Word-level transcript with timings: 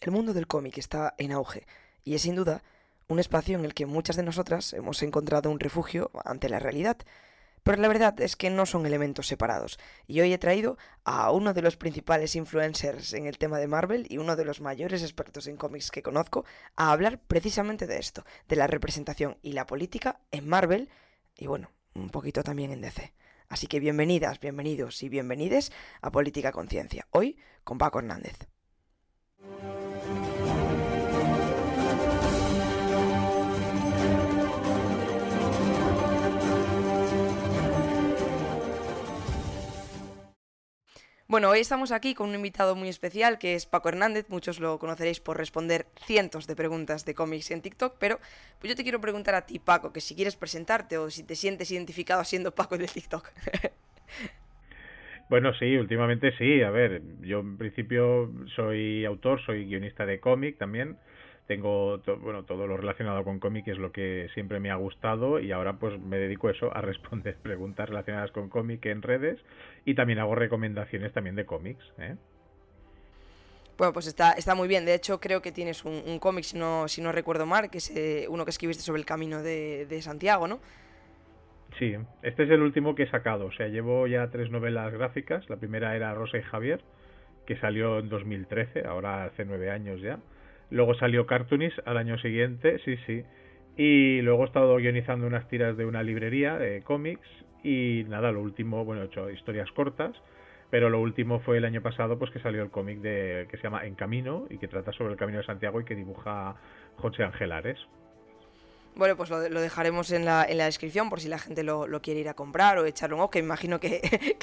El 0.00 0.12
mundo 0.12 0.32
del 0.32 0.46
cómic 0.46 0.78
está 0.78 1.14
en 1.18 1.32
auge 1.32 1.66
y 2.04 2.14
es 2.14 2.22
sin 2.22 2.34
duda 2.34 2.62
un 3.08 3.18
espacio 3.18 3.58
en 3.58 3.66
el 3.66 3.74
que 3.74 3.84
muchas 3.84 4.16
de 4.16 4.22
nosotras 4.22 4.72
hemos 4.72 5.02
encontrado 5.02 5.50
un 5.50 5.60
refugio 5.60 6.10
ante 6.24 6.48
la 6.48 6.58
realidad. 6.58 6.96
Pero 7.62 7.82
la 7.82 7.88
verdad 7.88 8.18
es 8.22 8.34
que 8.34 8.48
no 8.48 8.64
son 8.64 8.86
elementos 8.86 9.26
separados, 9.26 9.78
y 10.06 10.22
hoy 10.22 10.32
he 10.32 10.38
traído 10.38 10.78
a 11.04 11.30
uno 11.30 11.52
de 11.52 11.60
los 11.60 11.76
principales 11.76 12.34
influencers 12.34 13.12
en 13.12 13.26
el 13.26 13.36
tema 13.36 13.58
de 13.58 13.66
Marvel 13.66 14.06
y 14.08 14.16
uno 14.16 14.34
de 14.34 14.46
los 14.46 14.62
mayores 14.62 15.02
expertos 15.02 15.46
en 15.46 15.58
cómics 15.58 15.90
que 15.90 16.02
conozco 16.02 16.46
a 16.76 16.92
hablar 16.92 17.20
precisamente 17.20 17.86
de 17.86 17.98
esto, 17.98 18.24
de 18.48 18.56
la 18.56 18.66
representación 18.66 19.36
y 19.42 19.52
la 19.52 19.66
política 19.66 20.20
en 20.30 20.48
Marvel 20.48 20.88
y 21.36 21.46
bueno, 21.48 21.70
un 21.94 22.08
poquito 22.08 22.42
también 22.42 22.72
en 22.72 22.80
DC. 22.80 23.12
Así 23.50 23.66
que 23.66 23.80
bienvenidas, 23.80 24.40
bienvenidos 24.40 25.02
y 25.02 25.10
bienvenides 25.10 25.70
a 26.00 26.10
Política 26.10 26.52
Conciencia, 26.52 27.06
hoy 27.10 27.36
con 27.64 27.76
Paco 27.76 27.98
Hernández. 27.98 28.48
Bueno, 41.30 41.48
hoy 41.48 41.60
estamos 41.60 41.92
aquí 41.92 42.12
con 42.12 42.30
un 42.30 42.34
invitado 42.34 42.74
muy 42.74 42.88
especial 42.88 43.38
que 43.38 43.54
es 43.54 43.64
Paco 43.64 43.88
Hernández. 43.88 44.28
Muchos 44.30 44.58
lo 44.58 44.80
conoceréis 44.80 45.20
por 45.20 45.36
responder 45.36 45.86
cientos 45.94 46.48
de 46.48 46.56
preguntas 46.56 47.04
de 47.04 47.14
cómics 47.14 47.52
en 47.52 47.62
TikTok, 47.62 47.94
pero 48.00 48.18
pues 48.58 48.68
yo 48.68 48.74
te 48.74 48.82
quiero 48.82 49.00
preguntar 49.00 49.36
a 49.36 49.46
ti, 49.46 49.60
Paco, 49.60 49.92
que 49.92 50.00
si 50.00 50.16
quieres 50.16 50.34
presentarte 50.34 50.98
o 50.98 51.08
si 51.08 51.22
te 51.22 51.36
sientes 51.36 51.70
identificado 51.70 52.24
siendo 52.24 52.52
Paco 52.52 52.76
de 52.76 52.88
TikTok. 52.88 53.30
Bueno, 55.28 55.54
sí, 55.54 55.76
últimamente 55.76 56.36
sí. 56.36 56.60
A 56.62 56.70
ver, 56.70 57.00
yo 57.20 57.38
en 57.38 57.56
principio 57.56 58.32
soy 58.56 59.04
autor, 59.04 59.40
soy 59.46 59.66
guionista 59.66 60.04
de 60.04 60.18
cómic 60.18 60.58
también 60.58 60.96
tengo 61.50 61.98
bueno 62.22 62.44
todo 62.44 62.68
lo 62.68 62.76
relacionado 62.76 63.24
con 63.24 63.40
cómic 63.40 63.66
es 63.66 63.76
lo 63.76 63.90
que 63.90 64.28
siempre 64.34 64.60
me 64.60 64.70
ha 64.70 64.76
gustado 64.76 65.40
y 65.40 65.50
ahora 65.50 65.80
pues 65.80 66.00
me 66.00 66.16
dedico 66.16 66.48
eso 66.48 66.70
a 66.76 66.80
responder 66.80 67.36
preguntas 67.42 67.88
relacionadas 67.88 68.30
con 68.30 68.48
cómic 68.48 68.86
en 68.86 69.02
redes 69.02 69.40
y 69.84 69.96
también 69.96 70.20
hago 70.20 70.36
recomendaciones 70.36 71.12
también 71.12 71.34
de 71.34 71.46
cómics 71.46 71.84
¿eh? 71.98 72.14
Bueno, 73.78 73.92
pues 73.92 74.06
está, 74.06 74.32
está 74.32 74.54
muy 74.54 74.68
bien. 74.68 74.84
De 74.84 74.92
hecho, 74.92 75.20
creo 75.20 75.40
que 75.40 75.52
tienes 75.52 75.86
un, 75.86 76.18
cómic, 76.18 76.44
si 76.44 76.58
no, 76.58 76.86
si 76.86 77.00
no 77.00 77.12
recuerdo 77.12 77.46
mal, 77.46 77.70
que 77.70 77.78
es 77.78 77.88
eh, 77.96 78.26
uno 78.28 78.44
que 78.44 78.50
escribiste 78.50 78.82
sobre 78.82 79.00
el 79.00 79.06
camino 79.06 79.42
de, 79.42 79.86
de 79.86 80.02
Santiago, 80.02 80.46
¿no? 80.46 80.60
Sí, 81.78 81.96
este 82.20 82.42
es 82.42 82.50
el 82.50 82.60
último 82.60 82.94
que 82.94 83.04
he 83.04 83.10
sacado. 83.10 83.46
O 83.46 83.52
sea, 83.52 83.68
llevo 83.68 84.06
ya 84.06 84.28
tres 84.28 84.50
novelas 84.50 84.92
gráficas. 84.92 85.48
La 85.48 85.56
primera 85.56 85.96
era 85.96 86.12
Rosa 86.12 86.36
y 86.36 86.42
Javier, 86.42 86.82
que 87.46 87.56
salió 87.56 88.00
en 88.00 88.10
2013, 88.10 88.86
ahora 88.86 89.24
hace 89.24 89.46
nueve 89.46 89.70
años 89.70 90.02
ya. 90.02 90.18
Luego 90.70 90.94
salió 90.94 91.26
Cartoonist 91.26 91.78
al 91.84 91.96
año 91.96 92.18
siguiente, 92.18 92.78
sí, 92.84 92.96
sí. 93.06 93.24
Y 93.76 94.20
luego 94.22 94.42
he 94.42 94.46
estado 94.46 94.76
guionizando 94.76 95.26
unas 95.26 95.48
tiras 95.48 95.76
de 95.76 95.84
una 95.84 96.02
librería 96.02 96.56
de 96.58 96.82
cómics. 96.82 97.26
Y 97.62 98.04
nada, 98.08 98.32
lo 98.32 98.40
último, 98.40 98.84
bueno, 98.84 99.02
he 99.02 99.06
hecho 99.06 99.30
historias 99.30 99.70
cortas. 99.72 100.14
Pero 100.70 100.88
lo 100.88 101.00
último 101.00 101.40
fue 101.40 101.58
el 101.58 101.64
año 101.64 101.82
pasado, 101.82 102.18
pues 102.18 102.30
que 102.30 102.38
salió 102.38 102.62
el 102.62 102.70
cómic 102.70 103.00
de 103.00 103.48
que 103.50 103.56
se 103.56 103.64
llama 103.64 103.84
En 103.84 103.96
Camino 103.96 104.46
y 104.48 104.58
que 104.58 104.68
trata 104.68 104.92
sobre 104.92 105.12
el 105.12 105.18
Camino 105.18 105.38
de 105.38 105.44
Santiago 105.44 105.80
y 105.80 105.84
que 105.84 105.96
dibuja 105.96 106.54
José 106.96 107.24
Angelares. 107.24 107.78
Bueno, 108.94 109.16
pues 109.16 109.30
lo, 109.30 109.40
dejaremos 109.40 110.12
en 110.12 110.24
la, 110.24 110.44
en 110.44 110.58
la, 110.58 110.66
descripción 110.66 111.10
por 111.10 111.20
si 111.20 111.28
la 111.28 111.38
gente 111.38 111.62
lo, 111.62 111.86
quiere 112.02 112.20
ir 112.20 112.28
a 112.28 112.34
comprar 112.34 112.78
o 112.78 112.84
echar 112.84 113.14
un 113.14 113.20
ojo, 113.20 113.30
que 113.30 113.38
imagino 113.38 113.80
que, 113.80 114.00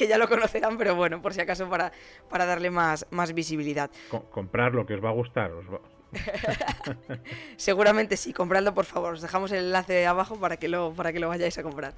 ya 0.08 0.18
lo 0.18 0.28
conocerán, 0.28 0.78
pero 0.78 0.96
bueno, 0.96 1.22
por 1.22 1.34
si 1.34 1.42
acaso 1.42 1.70
para, 1.70 1.92
para 2.30 2.46
darle 2.46 2.72
más, 2.72 3.06
más 3.12 3.34
visibilidad. 3.34 3.90
comprar 4.32 4.74
lo 4.74 4.86
que 4.86 4.96
os 4.96 5.04
va 5.04 5.10
a 5.10 5.14
gustar. 5.14 5.52
Os 5.52 5.66
va, 5.72 5.80
Seguramente 7.58 8.18
sí, 8.18 8.34
compradlo 8.34 8.74
por 8.74 8.86
favor. 8.86 9.14
Os 9.14 9.22
dejamos 9.22 9.52
el 9.52 9.66
enlace 9.66 10.06
abajo 10.06 10.40
para 10.40 10.58
que 10.58 10.68
lo, 10.68 10.94
para 10.94 11.14
que 11.14 11.20
lo 11.20 11.28
vayáis 11.28 11.58
a 11.58 11.64
comprar. 11.64 11.94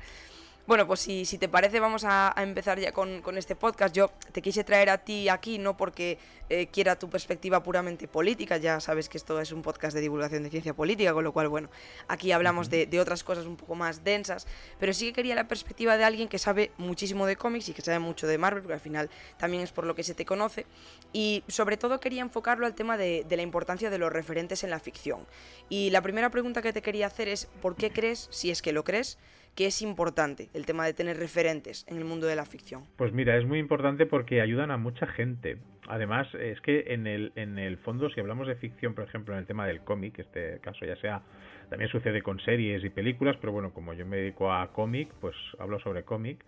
Bueno, 0.70 0.86
pues 0.86 0.99
si, 0.99 1.26
si 1.26 1.39
te 1.39 1.49
parece 1.49 1.80
vamos 1.80 2.04
a, 2.05 2.32
empezar 2.38 2.80
ya 2.80 2.92
con, 2.92 3.23
este 3.39 3.55
podcast. 3.55 3.95
Yo 3.95 4.11
te 4.32 4.39
quise 4.39 4.64
traer 4.64 4.92
a 4.92 4.99
ti 4.99 5.27
aquí 5.27 5.58
no 5.58 5.76
porque 5.76 6.20
eh, 6.48 6.67
quiera 6.67 6.95
tu 6.95 7.10
perspectiva 7.10 7.64
puramente 7.64 8.08
política, 8.08 8.58
ya 8.58 8.80
sabes 8.80 9.10
que 9.10 9.17
esto 9.17 9.42
es 9.42 9.52
un 9.52 9.64
podcast 9.64 9.95
de 9.95 10.02
divulgación 10.02 10.44
de 10.44 10.52
ciencia 10.52 10.76
política, 10.76 11.11
con 11.11 11.23
lo 11.23 11.33
cual, 11.33 11.49
bueno, 11.49 11.71
aquí 12.08 12.32
hablamos 12.32 12.70
de, 12.70 12.88
otras 12.99 13.23
cosas 13.23 13.48
un 13.48 13.58
poco 13.58 13.73
más 13.73 14.04
densas, 14.04 14.45
pero 14.80 14.94
sí 14.94 15.08
que 15.08 15.14
quería 15.14 15.33
la 15.33 15.48
perspectiva 15.48 15.98
de 15.98 16.04
alguien 16.04 16.27
que 16.27 16.38
sabe 16.38 16.70
muchísimo 16.77 17.26
de 17.26 17.36
cómics 17.36 17.70
y 17.70 17.73
que 17.73 17.82
sabe 17.82 17.98
mucho 17.98 18.27
de 18.27 18.38
Marvel, 18.38 18.61
porque 18.61 18.76
al 18.76 18.80
final 18.80 19.10
también 19.39 19.64
es 19.64 19.71
por 19.71 19.88
lo 19.88 19.95
que 19.95 20.04
se 20.04 20.14
te 20.14 20.23
conoce, 20.23 20.67
y 21.11 21.44
sobre 21.48 21.77
todo 21.77 21.99
quería 21.99 22.21
enfocarlo 22.21 22.67
al 22.67 22.76
tema 22.76 22.95
de, 22.95 23.26
de 23.27 23.38
la 23.38 23.42
importancia 23.42 23.89
de 23.89 23.98
los 23.98 24.14
referentes 24.14 24.64
en 24.64 24.70
la 24.70 24.80
ficción. 24.80 25.26
Y 25.67 25.89
la 25.89 26.04
primera 26.04 26.30
pregunta 26.30 26.61
que 26.61 26.73
te 26.73 26.83
quería 26.83 27.08
hacer 27.08 27.27
es, 27.27 27.48
¿por 27.60 27.76
qué 27.76 27.89
crees, 27.89 28.27
si 28.30 28.52
es 28.52 28.61
que 28.61 28.71
lo 28.71 28.83
crees, 28.83 29.17
que 29.55 29.65
es 29.65 29.82
importante 29.82 30.49
el 30.54 30.65
tema 30.65 30.86
de 30.86 30.93
tener 30.93 31.17
referentes 31.17 31.86
en 31.87 31.98
el 31.98 32.05
mundo 32.05 32.27
de 32.27 32.36
la 32.36 32.45
ficción? 32.45 32.83
Pues 32.98 33.14
mira, 33.14 33.37
es 33.37 33.45
muy 33.45 33.60
importante 33.60 34.05
porque 34.05 34.42
ayudan 34.42 34.71
a 34.71 34.77
mucha 34.77 35.08
gente. 35.08 35.58
Además, 35.87 36.27
es 36.36 36.61
que 36.61 36.86
en 36.87 37.08
el, 37.08 37.32
en 37.36 37.58
el 37.58 37.77
fondo, 37.77 38.09
si 38.09 38.20
hablamos 38.20 38.48
de 38.48 38.55
ficción, 38.55 38.93
por 38.93 39.05
ejemplo, 39.05 39.33
en 39.33 39.39
el 39.39 39.45
tema 39.45 39.65
del 39.65 39.82
cómic, 39.82 40.20
este 40.20 40.59
caso 40.59 40.86
ya 40.86 40.95
sea, 40.98 41.23
también 41.70 41.89
sucede 41.92 42.21
con 42.21 42.39
series 42.39 42.83
y 42.83 42.89
películas, 42.89 43.38
pero 43.42 43.54
bueno, 43.54 43.71
como 43.73 43.93
yo 43.93 44.05
me 44.05 44.17
dedico 44.17 44.52
a 44.52 44.71
cómic, 44.71 45.09
pues 45.20 45.36
hablo 45.59 45.80
sobre 45.80 46.04
cómic. 46.04 46.43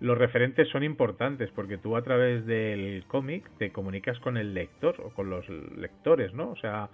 Los 0.00 0.16
referentes 0.16 0.68
son 0.68 0.82
importantes 0.82 1.50
porque 1.54 1.76
tú 1.76 1.96
a 1.96 2.02
través 2.02 2.46
del 2.46 3.04
cómic 3.06 3.48
te 3.58 3.70
comunicas 3.70 4.18
con 4.20 4.36
el 4.36 4.54
lector 4.54 4.96
o 5.04 5.10
con 5.10 5.28
los 5.28 5.46
lectores, 5.48 6.32
¿no? 6.32 6.50
O 6.50 6.56
sea, 6.56 6.88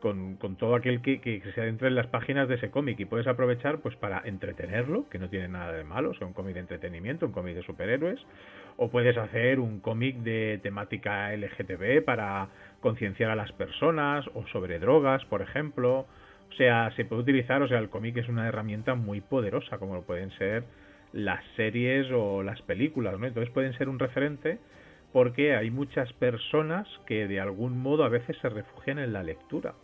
con, 0.00 0.36
con 0.36 0.56
todo 0.56 0.74
aquel 0.74 1.00
que, 1.02 1.42
se 1.54 1.60
adentre 1.60 1.88
en 1.88 1.94
las 1.94 2.06
páginas 2.08 2.48
de 2.48 2.56
ese 2.56 2.70
cómic 2.70 2.98
y 2.98 3.04
puedes 3.04 3.26
aprovechar 3.26 3.78
pues 3.78 3.94
para 3.96 4.22
entretenerlo, 4.24 5.08
que 5.08 5.18
no 5.18 5.28
tiene 5.28 5.48
nada 5.48 5.72
de 5.72 5.84
malo, 5.84 6.10
o 6.10 6.14
sea, 6.14 6.26
un 6.26 6.32
cómic 6.32 6.54
de 6.54 6.60
entretenimiento, 6.60 7.26
un 7.26 7.32
cómic 7.32 7.54
de 7.54 7.62
superhéroes, 7.62 8.20
o 8.76 8.90
puedes 8.90 9.16
hacer 9.16 9.60
un 9.60 9.80
cómic 9.80 10.16
de 10.18 10.58
temática 10.62 11.32
LGTB 11.36 12.04
para 12.04 12.48
concienciar 12.80 13.30
a 13.30 13.36
las 13.36 13.52
personas, 13.52 14.26
o 14.34 14.46
sobre 14.48 14.78
drogas, 14.78 15.24
por 15.26 15.42
ejemplo. 15.42 16.06
O 16.50 16.54
sea, 16.56 16.90
se 16.96 17.04
puede 17.04 17.22
utilizar, 17.22 17.62
o 17.62 17.68
sea, 17.68 17.78
el 17.78 17.90
cómic 17.90 18.16
es 18.16 18.28
una 18.28 18.48
herramienta 18.48 18.94
muy 18.94 19.20
poderosa, 19.20 19.78
como 19.78 19.94
lo 19.94 20.02
pueden 20.02 20.30
ser 20.32 20.64
las 21.12 21.44
series 21.56 22.10
o 22.12 22.42
las 22.42 22.60
películas. 22.62 23.14
Entonces 23.14 23.50
pueden 23.50 23.74
ser 23.74 23.88
un 23.88 23.98
referente 23.98 24.58
porque 25.12 25.54
hay 25.56 25.70
muchas 25.70 26.12
personas 26.14 26.88
que 27.06 27.26
de 27.28 27.40
algún 27.40 27.78
modo 27.78 28.04
a 28.04 28.08
veces 28.08 28.36
se 28.40 28.48
refugian 28.48 28.98
en 28.98 29.12
la 29.12 29.22
lectura 29.22 29.74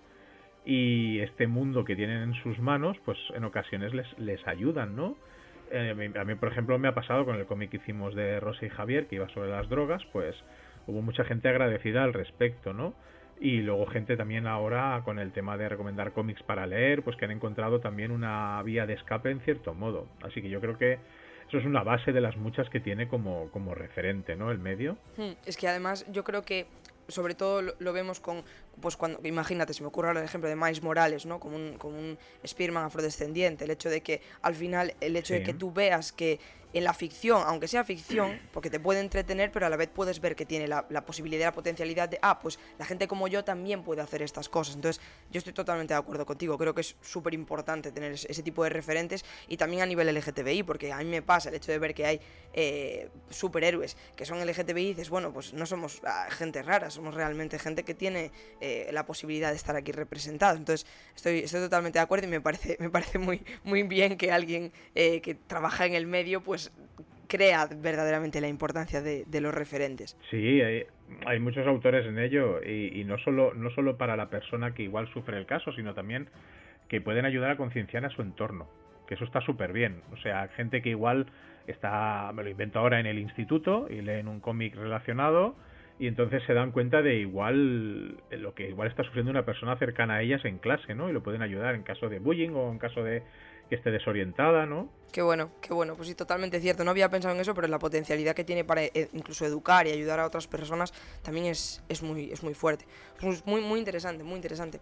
y 0.66 1.20
este 1.20 1.46
mundo 1.46 1.84
que 1.84 1.94
tienen 1.94 2.22
en 2.22 2.34
sus 2.42 2.58
manos, 2.58 2.98
pues 3.04 3.16
en 3.34 3.44
ocasiones 3.44 3.94
les, 3.94 4.18
les 4.18 4.44
ayudan, 4.48 4.96
¿no? 4.96 5.16
Eh, 5.70 6.12
a 6.18 6.24
mí, 6.24 6.34
por 6.34 6.50
ejemplo, 6.50 6.76
me 6.78 6.88
ha 6.88 6.94
pasado 6.94 7.24
con 7.24 7.36
el 7.36 7.46
cómic 7.46 7.70
que 7.70 7.76
hicimos 7.78 8.14
de 8.16 8.40
Rosa 8.40 8.66
y 8.66 8.68
Javier, 8.68 9.06
que 9.06 9.14
iba 9.14 9.28
sobre 9.28 9.50
las 9.50 9.68
drogas, 9.68 10.04
pues 10.12 10.34
hubo 10.88 11.02
mucha 11.02 11.24
gente 11.24 11.48
agradecida 11.48 12.02
al 12.02 12.12
respecto, 12.12 12.72
¿no? 12.72 12.94
Y 13.40 13.58
luego 13.58 13.86
gente 13.86 14.16
también 14.16 14.46
ahora 14.48 15.02
con 15.04 15.20
el 15.20 15.32
tema 15.32 15.56
de 15.56 15.68
recomendar 15.68 16.12
cómics 16.12 16.42
para 16.42 16.66
leer, 16.66 17.02
pues 17.02 17.16
que 17.16 17.26
han 17.26 17.30
encontrado 17.30 17.80
también 17.80 18.10
una 18.10 18.60
vía 18.64 18.86
de 18.86 18.94
escape 18.94 19.30
en 19.30 19.40
cierto 19.40 19.72
modo. 19.72 20.08
Así 20.22 20.42
que 20.42 20.48
yo 20.48 20.60
creo 20.60 20.78
que 20.78 20.98
eso 21.46 21.58
es 21.58 21.64
una 21.64 21.84
base 21.84 22.12
de 22.12 22.20
las 22.20 22.36
muchas 22.36 22.68
que 22.70 22.80
tiene 22.80 23.06
como, 23.06 23.50
como 23.50 23.74
referente, 23.74 24.34
¿no? 24.34 24.50
El 24.50 24.58
medio. 24.58 24.96
Hmm, 25.16 25.32
es 25.44 25.56
que 25.56 25.68
además 25.68 26.10
yo 26.10 26.24
creo 26.24 26.42
que 26.42 26.66
sobre 27.08 27.34
todo 27.34 27.62
lo, 27.62 27.92
vemos 27.92 28.20
con, 28.20 28.42
pues 28.80 28.96
cuando, 28.96 29.20
imagínate, 29.24 29.74
se 29.74 29.82
me 29.82 29.88
ocurre 29.88 30.10
el 30.10 30.18
ejemplo 30.18 30.48
de 30.48 30.56
Miles 30.56 30.82
Morales, 30.82 31.26
¿no? 31.26 31.40
Como 31.40 31.56
un, 31.56 31.78
como 31.78 31.98
un 31.98 32.18
Spearman 32.46 32.84
afrodescendiente, 32.84 33.64
el 33.64 33.70
hecho 33.70 33.90
de 33.90 34.02
que 34.02 34.20
al 34.42 34.54
final, 34.54 34.94
el 35.00 35.16
hecho 35.16 35.34
de 35.34 35.42
que 35.42 35.54
tú 35.54 35.72
veas 35.72 36.12
que 36.12 36.38
en 36.76 36.84
la 36.84 36.92
ficción, 36.92 37.42
aunque 37.46 37.68
sea 37.68 37.84
ficción, 37.84 38.38
porque 38.52 38.68
te 38.68 38.78
puede 38.78 39.00
entretener, 39.00 39.50
pero 39.50 39.64
a 39.64 39.70
la 39.70 39.76
vez 39.76 39.88
puedes 39.88 40.20
ver 40.20 40.36
que 40.36 40.44
tiene 40.44 40.68
la, 40.68 40.86
posibilidad, 41.06 41.46
la 41.46 41.52
potencialidad 41.52 42.08
de, 42.08 42.18
ah, 42.20 42.38
pues 42.38 42.58
la 42.78 42.84
gente 42.84 43.08
como 43.08 43.28
yo 43.28 43.44
también 43.44 43.82
puede 43.82 44.02
hacer 44.02 44.20
estas 44.20 44.50
cosas. 44.50 44.74
Entonces, 44.74 45.02
yo 45.30 45.38
estoy 45.38 45.54
totalmente 45.54 45.94
de 45.94 45.98
acuerdo 45.98 46.26
contigo. 46.26 46.58
Creo 46.58 46.74
que 46.74 46.82
es 46.82 46.96
súper 47.00 47.32
importante 47.32 47.92
tener 47.92 48.12
ese, 48.12 48.42
tipo 48.42 48.62
de 48.62 48.68
referentes 48.68 49.24
y 49.48 49.56
también 49.56 49.82
a 49.82 49.86
nivel 49.86 50.14
LGTBI, 50.14 50.62
porque 50.64 50.92
a 50.92 50.98
mí 50.98 51.06
me 51.06 51.22
pasa 51.22 51.48
el 51.48 51.54
hecho 51.54 51.72
de 51.72 51.78
ver 51.78 51.94
que 51.94 52.04
hay 52.04 52.20
eh, 52.52 53.08
superhéroes 53.30 53.96
que 54.14 54.26
son 54.26 54.44
LGTBI 54.46 54.82
y 54.82 54.88
dices, 54.88 55.08
bueno, 55.08 55.32
pues 55.32 55.54
no 55.54 55.64
somos 55.64 56.02
ah, 56.04 56.28
gente 56.30 56.62
rara, 56.62 56.90
somos 56.90 57.14
realmente 57.14 57.58
gente 57.58 57.84
que 57.84 57.94
tiene 57.94 58.30
eh, 58.60 58.65
la 58.92 59.06
posibilidad 59.06 59.50
de 59.50 59.56
estar 59.56 59.76
aquí 59.76 59.92
representado. 59.92 60.56
Entonces, 60.56 60.86
estoy, 61.14 61.38
estoy 61.40 61.60
totalmente 61.60 61.98
de 61.98 62.02
acuerdo 62.02 62.26
y 62.26 62.30
me 62.30 62.40
parece, 62.40 62.76
me 62.80 62.90
parece 62.90 63.18
muy, 63.18 63.42
muy 63.64 63.82
bien 63.82 64.16
que 64.16 64.32
alguien 64.32 64.72
eh, 64.94 65.20
que 65.20 65.34
trabaja 65.34 65.86
en 65.86 65.94
el 65.94 66.06
medio, 66.06 66.42
pues 66.42 66.72
crea 67.26 67.66
verdaderamente 67.66 68.40
la 68.40 68.48
importancia 68.48 69.02
de, 69.02 69.40
los 69.40 69.54
referentes. 69.54 70.16
Sí, 70.30 70.60
hay, 71.26 71.38
muchos 71.40 71.66
autores 71.66 72.06
en 72.06 72.18
ello 72.18 72.62
y, 72.62 73.04
no, 73.04 73.18
solo, 73.18 73.52
no 73.54 73.70
solo 73.70 73.96
para 73.96 74.16
la 74.16 74.30
persona 74.30 74.74
que 74.74 74.82
igual 74.82 75.08
sufre 75.12 75.36
el 75.38 75.46
caso, 75.46 75.72
sino 75.72 75.94
también 75.94 76.28
que 76.88 77.00
pueden 77.00 77.24
ayudar 77.24 77.50
a 77.50 77.56
concienciar 77.56 78.04
a 78.04 78.10
su 78.10 78.22
entorno, 78.22 78.68
que 79.08 79.14
eso 79.14 79.24
está 79.24 79.40
súper 79.40 79.72
bien. 79.72 80.02
O 80.12 80.16
sea, 80.18 80.48
gente 80.48 80.82
que 80.82 80.90
igual 80.90 81.26
está, 81.66 82.30
me 82.32 82.44
lo 82.44 82.50
invento 82.50 82.78
ahora 82.78 83.00
en 83.00 83.06
el 83.06 83.18
instituto 83.18 83.88
y 83.90 84.00
leen 84.02 84.28
un 84.28 84.40
cómic 84.40 84.74
relacionado 84.74 85.56
y 85.98 86.08
entonces 86.08 86.42
se 86.44 86.54
dan 86.54 86.72
cuenta 86.72 87.02
de 87.02 87.16
igual 87.16 88.16
lo 88.30 88.54
que 88.54 88.68
igual 88.68 88.88
está 88.88 89.02
sufriendo 89.02 89.30
una 89.30 89.44
persona 89.44 89.76
cercana 89.76 90.16
a 90.16 90.22
ellas 90.22 90.44
en 90.44 90.58
clase, 90.58 90.94
¿no? 90.94 91.08
Y 91.08 91.12
lo 91.12 91.22
pueden 91.22 91.42
ayudar 91.42 91.74
en 91.74 91.82
caso 91.82 92.08
de 92.08 92.18
bullying 92.18 92.50
o 92.50 92.70
en 92.70 92.78
caso 92.78 93.02
de 93.02 93.22
que 93.68 93.74
esté 93.76 93.90
desorientada, 93.90 94.66
¿no? 94.66 94.88
Qué 95.12 95.22
bueno, 95.22 95.50
qué 95.62 95.72
bueno, 95.72 95.94
pues 95.96 96.08
sí, 96.08 96.14
totalmente 96.14 96.60
cierto. 96.60 96.84
No 96.84 96.90
había 96.90 97.08
pensado 97.08 97.34
en 97.34 97.40
eso, 97.40 97.54
pero 97.54 97.68
la 97.68 97.78
potencialidad 97.78 98.34
que 98.34 98.44
tiene 98.44 98.64
para 98.64 98.84
eh, 98.84 99.08
incluso 99.14 99.46
educar 99.46 99.86
y 99.86 99.90
ayudar 99.90 100.20
a 100.20 100.26
otras 100.26 100.46
personas 100.46 100.92
también 101.22 101.46
es, 101.46 101.82
es, 101.88 102.02
muy, 102.02 102.30
es 102.30 102.42
muy 102.42 102.52
fuerte. 102.52 102.84
Es 103.22 103.46
muy, 103.46 103.62
muy 103.62 103.78
interesante, 103.78 104.24
muy 104.24 104.36
interesante. 104.36 104.78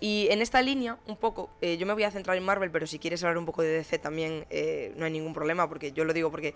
Y 0.00 0.28
en 0.30 0.40
esta 0.40 0.62
línea, 0.62 0.98
un 1.06 1.16
poco, 1.16 1.50
eh, 1.60 1.76
yo 1.76 1.86
me 1.86 1.92
voy 1.92 2.04
a 2.04 2.10
centrar 2.10 2.36
en 2.36 2.44
Marvel, 2.44 2.70
pero 2.70 2.86
si 2.86 2.98
quieres 2.98 3.22
hablar 3.24 3.36
un 3.36 3.44
poco 3.44 3.60
de 3.60 3.68
DC 3.68 3.98
también 3.98 4.46
eh, 4.48 4.94
no 4.96 5.04
hay 5.04 5.12
ningún 5.12 5.34
problema, 5.34 5.68
porque 5.68 5.92
yo 5.92 6.04
lo 6.04 6.14
digo 6.14 6.30
porque 6.30 6.54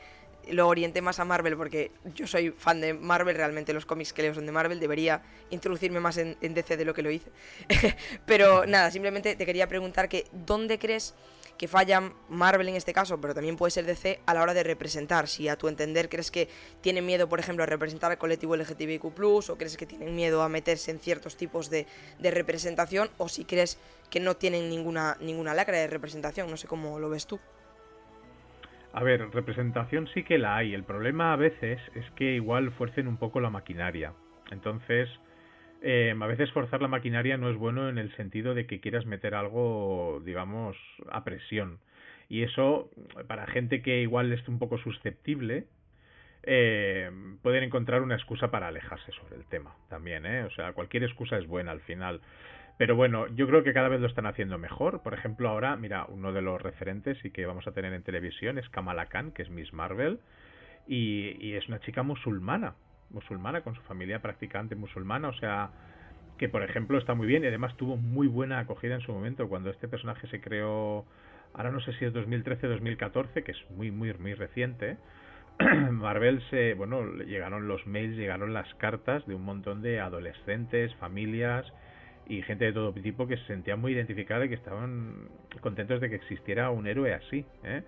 lo 0.50 0.66
orienté 0.66 1.02
más 1.02 1.18
a 1.18 1.26
Marvel, 1.26 1.54
porque 1.56 1.90
yo 2.14 2.26
soy 2.26 2.50
fan 2.52 2.80
de 2.80 2.94
Marvel, 2.94 3.36
realmente 3.36 3.74
los 3.74 3.84
cómics 3.84 4.14
que 4.14 4.22
leo 4.22 4.34
son 4.34 4.46
de 4.46 4.52
Marvel, 4.52 4.80
debería 4.80 5.20
introducirme 5.50 6.00
más 6.00 6.16
en, 6.16 6.38
en 6.40 6.54
DC 6.54 6.78
de 6.78 6.86
lo 6.86 6.94
que 6.94 7.02
lo 7.02 7.10
hice. 7.10 7.30
pero 8.24 8.64
nada, 8.64 8.90
simplemente 8.90 9.36
te 9.36 9.44
quería 9.44 9.68
preguntar 9.68 10.08
que, 10.08 10.24
¿dónde 10.32 10.78
crees 10.78 11.14
que 11.58 11.68
falla 11.68 12.12
Marvel 12.28 12.68
en 12.68 12.76
este 12.76 12.92
caso, 12.92 13.20
pero 13.20 13.34
también 13.34 13.56
puede 13.56 13.72
ser 13.72 13.84
DC 13.84 14.20
a 14.24 14.32
la 14.32 14.42
hora 14.42 14.54
de 14.54 14.62
representar. 14.62 15.26
Si 15.26 15.48
a 15.48 15.56
tu 15.56 15.68
entender 15.68 16.08
crees 16.08 16.30
que 16.30 16.48
tienen 16.80 17.04
miedo, 17.04 17.28
por 17.28 17.40
ejemplo, 17.40 17.64
a 17.64 17.66
representar 17.66 18.12
al 18.12 18.18
colectivo 18.18 18.56
LGTBIQ, 18.56 19.04
o 19.20 19.58
crees 19.58 19.76
que 19.76 19.84
tienen 19.84 20.14
miedo 20.14 20.42
a 20.42 20.48
meterse 20.48 20.92
en 20.92 21.00
ciertos 21.00 21.36
tipos 21.36 21.68
de, 21.68 21.86
representación, 22.22 23.10
o 23.18 23.28
si 23.28 23.44
crees 23.44 23.78
que 24.08 24.20
no 24.20 24.36
tienen 24.36 24.70
ninguna, 24.70 25.16
ninguna 25.20 25.52
lacra 25.52 25.76
de 25.76 25.88
representación. 25.88 26.48
No 26.48 26.56
sé 26.56 26.68
cómo 26.68 26.98
lo 27.00 27.10
ves 27.10 27.26
tú. 27.26 27.40
A 28.92 29.02
ver, 29.02 29.28
representación 29.32 30.08
sí 30.14 30.22
que 30.22 30.38
la 30.38 30.56
hay. 30.56 30.74
El 30.74 30.84
problema 30.84 31.32
a 31.32 31.36
veces 31.36 31.80
es 31.94 32.08
que 32.12 32.34
igual 32.34 32.70
fuercen 32.72 33.08
un 33.08 33.16
poco 33.16 33.40
la 33.40 33.50
maquinaria. 33.50 34.14
Entonces, 34.50 35.08
eh, 35.82 36.14
a 36.18 36.26
veces 36.26 36.50
forzar 36.52 36.82
la 36.82 36.88
maquinaria 36.88 37.36
no 37.36 37.50
es 37.50 37.56
bueno 37.56 37.88
en 37.88 37.98
el 37.98 38.14
sentido 38.16 38.54
de 38.54 38.66
que 38.66 38.80
quieras 38.80 39.06
meter 39.06 39.34
algo, 39.34 40.20
digamos, 40.24 40.76
a 41.10 41.24
presión. 41.24 41.78
Y 42.28 42.42
eso, 42.42 42.90
para 43.26 43.46
gente 43.46 43.80
que 43.80 44.02
igual 44.02 44.32
es 44.32 44.46
un 44.48 44.58
poco 44.58 44.78
susceptible, 44.78 45.66
eh, 46.42 47.10
pueden 47.42 47.64
encontrar 47.64 48.02
una 48.02 48.16
excusa 48.16 48.50
para 48.50 48.68
alejarse 48.68 49.12
sobre 49.12 49.36
el 49.36 49.44
tema 49.46 49.74
también, 49.88 50.26
¿eh? 50.26 50.44
O 50.44 50.50
sea, 50.50 50.72
cualquier 50.72 51.04
excusa 51.04 51.38
es 51.38 51.46
buena 51.46 51.70
al 51.72 51.80
final. 51.80 52.20
Pero 52.76 52.94
bueno, 52.96 53.26
yo 53.28 53.46
creo 53.48 53.64
que 53.64 53.72
cada 53.72 53.88
vez 53.88 54.00
lo 54.00 54.06
están 54.06 54.26
haciendo 54.26 54.58
mejor. 54.58 55.02
Por 55.02 55.14
ejemplo, 55.14 55.48
ahora, 55.48 55.76
mira, 55.76 56.06
uno 56.08 56.32
de 56.32 56.42
los 56.42 56.60
referentes 56.60 57.24
y 57.24 57.30
que 57.30 57.46
vamos 57.46 57.66
a 57.66 57.72
tener 57.72 57.92
en 57.92 58.02
televisión 58.02 58.58
es 58.58 58.68
Kamala 58.68 59.06
Khan, 59.06 59.32
que 59.32 59.42
es 59.42 59.50
Miss 59.50 59.72
Marvel, 59.72 60.20
y 60.86 61.52
es 61.54 61.68
una 61.68 61.80
chica 61.80 62.02
musulmana 62.02 62.74
musulmana, 63.10 63.62
con 63.62 63.74
su 63.74 63.82
familia 63.82 64.20
practicante 64.20 64.74
musulmana, 64.74 65.28
o 65.28 65.34
sea, 65.34 65.70
que 66.38 66.48
por 66.48 66.62
ejemplo 66.62 66.98
está 66.98 67.14
muy 67.14 67.26
bien 67.26 67.44
y 67.44 67.48
además 67.48 67.76
tuvo 67.76 67.96
muy 67.96 68.28
buena 68.28 68.60
acogida 68.60 68.94
en 68.94 69.00
su 69.00 69.12
momento 69.12 69.48
cuando 69.48 69.70
este 69.70 69.88
personaje 69.88 70.26
se 70.28 70.40
creó, 70.40 71.04
ahora 71.54 71.70
no 71.70 71.80
sé 71.80 71.92
si 71.94 72.04
es 72.04 72.12
2013-2014, 72.14 73.42
que 73.42 73.52
es 73.52 73.70
muy, 73.70 73.90
muy, 73.90 74.12
muy 74.14 74.34
reciente. 74.34 74.96
Marvel 75.90 76.40
se, 76.50 76.74
bueno, 76.74 77.04
llegaron 77.24 77.66
los 77.66 77.84
mails, 77.86 78.16
llegaron 78.16 78.54
las 78.54 78.72
cartas 78.74 79.26
de 79.26 79.34
un 79.34 79.44
montón 79.44 79.82
de 79.82 80.00
adolescentes, 80.00 80.94
familias 80.96 81.66
y 82.28 82.42
gente 82.42 82.66
de 82.66 82.72
todo 82.72 82.92
tipo 82.92 83.26
que 83.26 83.36
se 83.38 83.46
sentía 83.46 83.76
muy 83.76 83.92
identificada 83.92 84.44
y 84.44 84.48
que 84.50 84.54
estaban 84.54 85.28
contentos 85.60 86.00
de 86.00 86.10
que 86.10 86.16
existiera 86.16 86.70
un 86.70 86.86
héroe 86.86 87.14
así, 87.14 87.44
¿eh? 87.64 87.82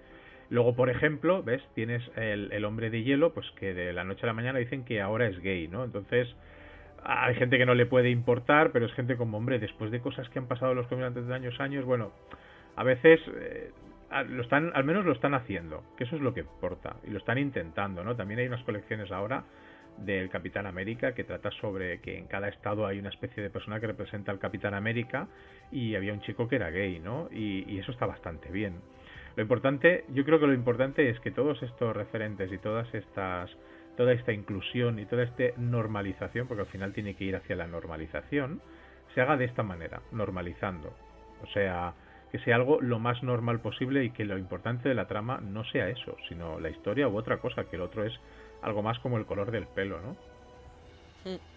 Luego, 0.51 0.75
por 0.75 0.91
ejemplo, 0.91 1.45
ves, 1.45 1.63
tienes 1.75 2.03
el, 2.17 2.53
el, 2.53 2.65
hombre 2.65 2.91
de 2.91 3.05
hielo, 3.05 3.33
pues 3.33 3.49
que 3.53 3.73
de 3.73 3.93
la 3.93 4.03
noche 4.03 4.23
a 4.25 4.27
la 4.27 4.33
mañana 4.33 4.59
dicen 4.59 4.85
que 4.85 5.01
ahora 5.01 5.29
es 5.29 5.39
gay, 5.41 5.69
¿no? 5.69 5.85
Entonces, 5.85 6.29
hay 7.05 7.35
gente 7.37 7.57
que 7.57 7.67
no 7.67 7.75
le 7.75 7.87
puede 7.87 8.11
importar, 8.11 8.73
pero 8.73 8.87
es 8.87 8.93
gente 8.95 9.17
como, 9.17 9.39
hombre, 9.39 9.61
después 9.61 9.91
de 9.91 10.01
cosas 10.01 10.29
que 10.29 10.41
han 10.41 10.47
pasado 10.47 10.75
los 10.75 10.89
comerciantes 10.89 11.27
de 11.27 11.35
años, 11.35 11.61
años, 11.61 11.85
bueno, 11.85 12.13
a 12.75 12.83
veces 12.83 13.21
eh, 13.37 13.71
lo 14.29 14.43
están, 14.43 14.73
al 14.75 14.85
menos 14.85 15.05
lo 15.05 15.13
están 15.13 15.35
haciendo, 15.35 15.85
que 15.97 16.05
eso 16.05 16.17
es 16.17 16.23
lo 16.23 16.35
que 16.35 16.41
importa, 16.41 16.97
y 17.07 17.11
lo 17.11 17.19
están 17.19 17.39
intentando, 17.39 18.03
¿no? 18.03 18.17
También 18.17 18.41
hay 18.41 18.47
unas 18.47 18.65
colecciones 18.65 19.11
ahora 19.13 19.45
del 19.99 20.31
Capitán 20.31 20.67
América 20.67 21.15
que 21.15 21.25
trata 21.25 21.51
sobre 21.53 22.01
que 22.01 22.19
en 22.19 22.27
cada 22.27 22.49
estado 22.49 22.87
hay 22.87 22.99
una 22.99 23.11
especie 23.11 23.43
de 23.43 23.51
persona 23.51 23.81
que 23.81 23.87
representa 23.87 24.33
al 24.33 24.39
Capitán 24.39 24.75
América 24.75 25.29
y 25.71 25.95
había 25.95 26.13
un 26.13 26.21
chico 26.23 26.49
que 26.49 26.57
era 26.57 26.71
gay, 26.71 26.99
¿no? 27.01 27.29
y 27.31 27.79
eso 27.79 27.93
está 27.93 28.07
bastante 28.07 28.51
bien. 28.51 28.81
Lo 29.37 29.43
importante, 29.43 30.05
yo 30.13 30.25
creo 30.25 30.41
que 30.41 30.47
lo 30.47 30.55
importante 30.55 31.09
es 31.09 31.21
que 31.21 31.31
todos 31.31 31.63
estos 31.63 31.97
referentes 31.97 32.53
y 32.53 32.59
todas 32.59 32.93
estas 32.95 33.51
toda 33.97 34.13
esta 34.13 34.33
inclusión 34.33 34.99
y 34.99 35.05
toda 35.05 35.25
esta 35.25 35.45
normalización, 35.59 36.47
porque 36.47 36.63
al 36.63 36.69
final 36.69 36.95
tiene 36.95 37.17
que 37.17 37.25
ir 37.25 37.37
hacia 37.37 37.55
la 37.55 37.67
normalización, 37.67 38.63
se 39.15 39.21
haga 39.21 39.37
de 39.37 39.45
esta 39.45 39.63
manera, 39.63 40.01
normalizando. 40.11 40.95
O 41.43 41.47
sea, 41.49 41.93
que 42.33 42.39
sea 42.39 42.57
algo 42.57 42.81
lo 42.81 42.99
más 42.99 43.23
normal 43.23 43.61
posible 43.61 44.05
y 44.05 44.11
que 44.11 44.25
lo 44.25 44.39
importante 44.39 44.89
de 44.89 44.95
la 44.95 45.07
trama 45.07 45.41
no 45.43 45.65
sea 45.65 45.89
eso, 45.89 46.17
sino 46.29 46.61
la 46.61 46.71
historia 46.71 47.09
u 47.09 47.17
otra 47.17 47.39
cosa, 47.39 47.65
que 47.65 47.77
el 47.77 47.83
otro 47.83 48.05
es 48.05 48.19
algo 48.63 48.83
más 48.83 48.99
como 49.01 49.19
el 49.19 49.27
color 49.27 49.51
del 49.51 49.67
pelo, 49.67 50.01
¿no? 50.01 50.13
Mm. 51.31 51.50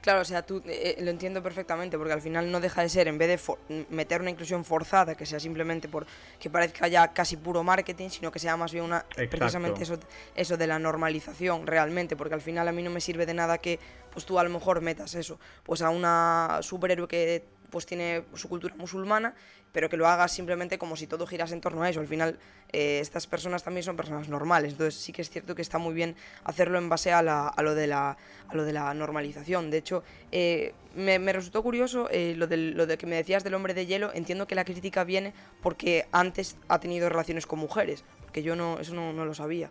Claro, 0.00 0.22
o 0.22 0.24
sea, 0.24 0.42
tú 0.42 0.62
eh, 0.66 0.96
eh, 0.98 1.02
lo 1.02 1.10
entiendo 1.10 1.42
perfectamente, 1.42 1.98
porque 1.98 2.12
al 2.12 2.22
final 2.22 2.50
no 2.50 2.60
deja 2.60 2.82
de 2.82 2.88
ser, 2.88 3.08
en 3.08 3.18
vez 3.18 3.28
de 3.28 3.84
meter 3.90 4.20
una 4.20 4.30
inclusión 4.30 4.64
forzada, 4.64 5.14
que 5.14 5.26
sea 5.26 5.38
simplemente 5.38 5.88
por 5.88 6.06
que 6.38 6.48
parezca 6.48 6.88
ya 6.88 7.08
casi 7.12 7.36
puro 7.36 7.62
marketing, 7.62 8.08
sino 8.08 8.32
que 8.32 8.38
sea 8.38 8.56
más 8.56 8.72
bien 8.72 8.84
una 8.84 9.04
precisamente 9.30 9.82
eso, 9.82 9.98
eso 10.34 10.56
de 10.56 10.66
la 10.66 10.78
normalización 10.78 11.66
realmente, 11.66 12.16
porque 12.16 12.34
al 12.34 12.40
final 12.40 12.66
a 12.68 12.72
mí 12.72 12.82
no 12.82 12.90
me 12.90 13.00
sirve 13.00 13.26
de 13.26 13.34
nada 13.34 13.58
que 13.58 13.78
pues 14.10 14.24
tú 14.24 14.38
a 14.38 14.44
lo 14.44 14.50
mejor 14.50 14.80
metas 14.80 15.14
eso, 15.14 15.38
pues 15.64 15.82
a 15.82 15.90
una 15.90 16.60
superhéroe 16.62 17.06
que 17.06 17.44
pues 17.70 17.86
tiene 17.86 18.24
su 18.34 18.48
cultura 18.48 18.74
musulmana, 18.76 19.34
pero 19.72 19.88
que 19.88 19.96
lo 19.96 20.06
haga 20.08 20.28
simplemente 20.28 20.78
como 20.78 20.96
si 20.96 21.06
todo 21.06 21.26
girase 21.26 21.54
en 21.54 21.60
torno 21.60 21.82
a 21.82 21.88
eso. 21.88 22.00
Al 22.00 22.06
final, 22.06 22.38
eh, 22.72 22.98
estas 23.00 23.26
personas 23.26 23.62
también 23.62 23.84
son 23.84 23.96
personas 23.96 24.28
normales, 24.28 24.72
entonces 24.72 25.00
sí 25.00 25.12
que 25.12 25.22
es 25.22 25.30
cierto 25.30 25.54
que 25.54 25.62
está 25.62 25.78
muy 25.78 25.94
bien 25.94 26.16
hacerlo 26.44 26.78
en 26.78 26.88
base 26.88 27.12
a, 27.12 27.22
lo, 27.22 27.74
de 27.74 27.86
la, 27.86 28.16
normalización. 28.94 29.70
De 29.70 29.78
hecho, 29.78 30.02
eh, 30.32 30.74
me, 30.94 31.18
resultó 31.32 31.62
curioso 31.62 32.08
eh, 32.10 32.34
lo, 32.36 32.48
que 32.48 33.06
me 33.06 33.16
decías 33.16 33.44
del 33.44 33.54
hombre 33.54 33.74
de 33.74 33.86
hielo. 33.86 34.10
Entiendo 34.12 34.46
que 34.46 34.54
la 34.54 34.64
crítica 34.64 35.04
viene 35.04 35.32
porque 35.62 36.06
antes 36.12 36.56
ha 36.68 36.80
tenido 36.80 37.08
relaciones 37.08 37.46
con 37.46 37.58
mujeres, 37.58 38.04
porque 38.22 38.42
yo 38.42 38.56
no, 38.56 38.78
eso 38.80 38.94
no, 38.94 39.12
no 39.12 39.24
lo 39.24 39.34
sabía. 39.34 39.70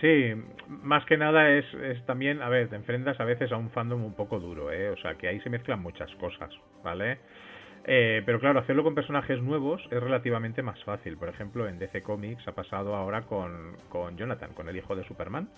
Sí, 0.00 0.34
más 0.68 1.04
que 1.06 1.16
nada 1.16 1.50
es, 1.50 1.64
es, 1.74 2.04
también, 2.06 2.42
a 2.42 2.48
ver, 2.48 2.68
te 2.68 2.76
enfrentas 2.76 3.18
a 3.20 3.24
veces 3.24 3.50
a 3.52 3.56
un 3.56 3.70
fandom 3.70 4.04
un 4.04 4.14
poco 4.14 4.38
duro, 4.40 4.70
¿eh? 4.70 4.90
O 4.90 4.96
sea, 4.98 5.14
que 5.14 5.28
ahí 5.28 5.40
se 5.40 5.50
mezclan 5.50 5.80
muchas 5.80 6.14
cosas, 6.16 6.50
¿vale? 6.84 7.18
Eh, 7.84 8.22
pero 8.26 8.40
claro, 8.40 8.58
hacerlo 8.60 8.82
con 8.82 8.94
personajes 8.94 9.40
nuevos 9.40 9.82
es 9.90 10.02
relativamente 10.02 10.62
más 10.62 10.82
fácil. 10.84 11.16
Por 11.16 11.28
ejemplo, 11.28 11.68
en 11.68 11.78
DC 11.78 12.02
Comics 12.02 12.46
ha 12.48 12.52
pasado 12.52 12.94
ahora 12.96 13.22
con, 13.22 13.76
con 13.88 14.16
Jonathan, 14.18 14.52
con 14.54 14.68
el 14.68 14.76
hijo 14.76 14.96
de 14.96 15.04
Superman. 15.04 15.48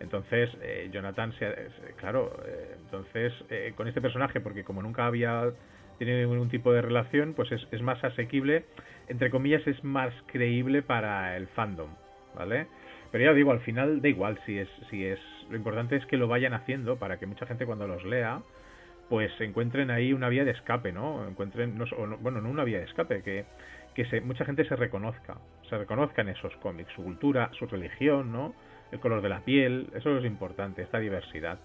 Entonces, 0.00 0.50
eh, 0.62 0.88
Jonathan, 0.92 1.32
se, 1.38 1.70
claro, 1.96 2.32
eh, 2.46 2.76
entonces 2.84 3.32
eh, 3.50 3.72
con 3.76 3.88
este 3.88 4.00
personaje, 4.00 4.40
porque 4.40 4.64
como 4.64 4.82
nunca 4.82 5.06
había 5.06 5.52
tenido 5.98 6.30
ningún 6.30 6.48
tipo 6.48 6.72
de 6.72 6.82
relación, 6.82 7.34
pues 7.34 7.50
es, 7.52 7.66
es 7.72 7.82
más 7.82 8.02
asequible, 8.04 8.64
entre 9.08 9.30
comillas, 9.30 9.66
es 9.66 9.82
más 9.84 10.14
creíble 10.26 10.82
para 10.82 11.36
el 11.36 11.48
fandom, 11.48 11.90
¿vale? 12.34 12.68
Pero 13.10 13.24
ya 13.24 13.32
digo, 13.32 13.52
al 13.52 13.60
final 13.60 14.02
da 14.02 14.08
igual 14.08 14.38
si 14.44 14.58
es, 14.58 14.68
si 14.90 15.04
es. 15.04 15.18
Lo 15.50 15.56
importante 15.56 15.96
es 15.96 16.04
que 16.06 16.16
lo 16.16 16.28
vayan 16.28 16.52
haciendo 16.52 16.96
para 16.96 17.18
que 17.18 17.26
mucha 17.26 17.46
gente 17.46 17.64
cuando 17.64 17.86
los 17.86 18.04
lea, 18.04 18.42
pues 19.08 19.32
encuentren 19.40 19.90
ahí 19.90 20.12
una 20.12 20.28
vía 20.28 20.44
de 20.44 20.50
escape, 20.50 20.92
¿no? 20.92 21.26
Encuentren, 21.26 21.78
no, 21.78 21.86
bueno, 22.20 22.40
no 22.40 22.50
una 22.50 22.64
vía 22.64 22.78
de 22.78 22.84
escape, 22.84 23.22
que, 23.22 23.46
que 23.94 24.04
se, 24.06 24.20
mucha 24.20 24.44
gente 24.44 24.64
se 24.66 24.76
reconozca, 24.76 25.38
se 25.68 25.78
reconozca 25.78 26.22
en 26.22 26.28
esos 26.28 26.54
cómics, 26.56 26.92
su 26.92 27.02
cultura, 27.02 27.50
su 27.58 27.66
religión, 27.66 28.30
¿no? 28.32 28.54
El 28.92 29.00
color 29.00 29.22
de 29.22 29.28
la 29.30 29.40
piel, 29.40 29.88
eso 29.94 30.16
es 30.18 30.24
importante, 30.24 30.82
esta 30.82 30.98
diversidad. 30.98 31.58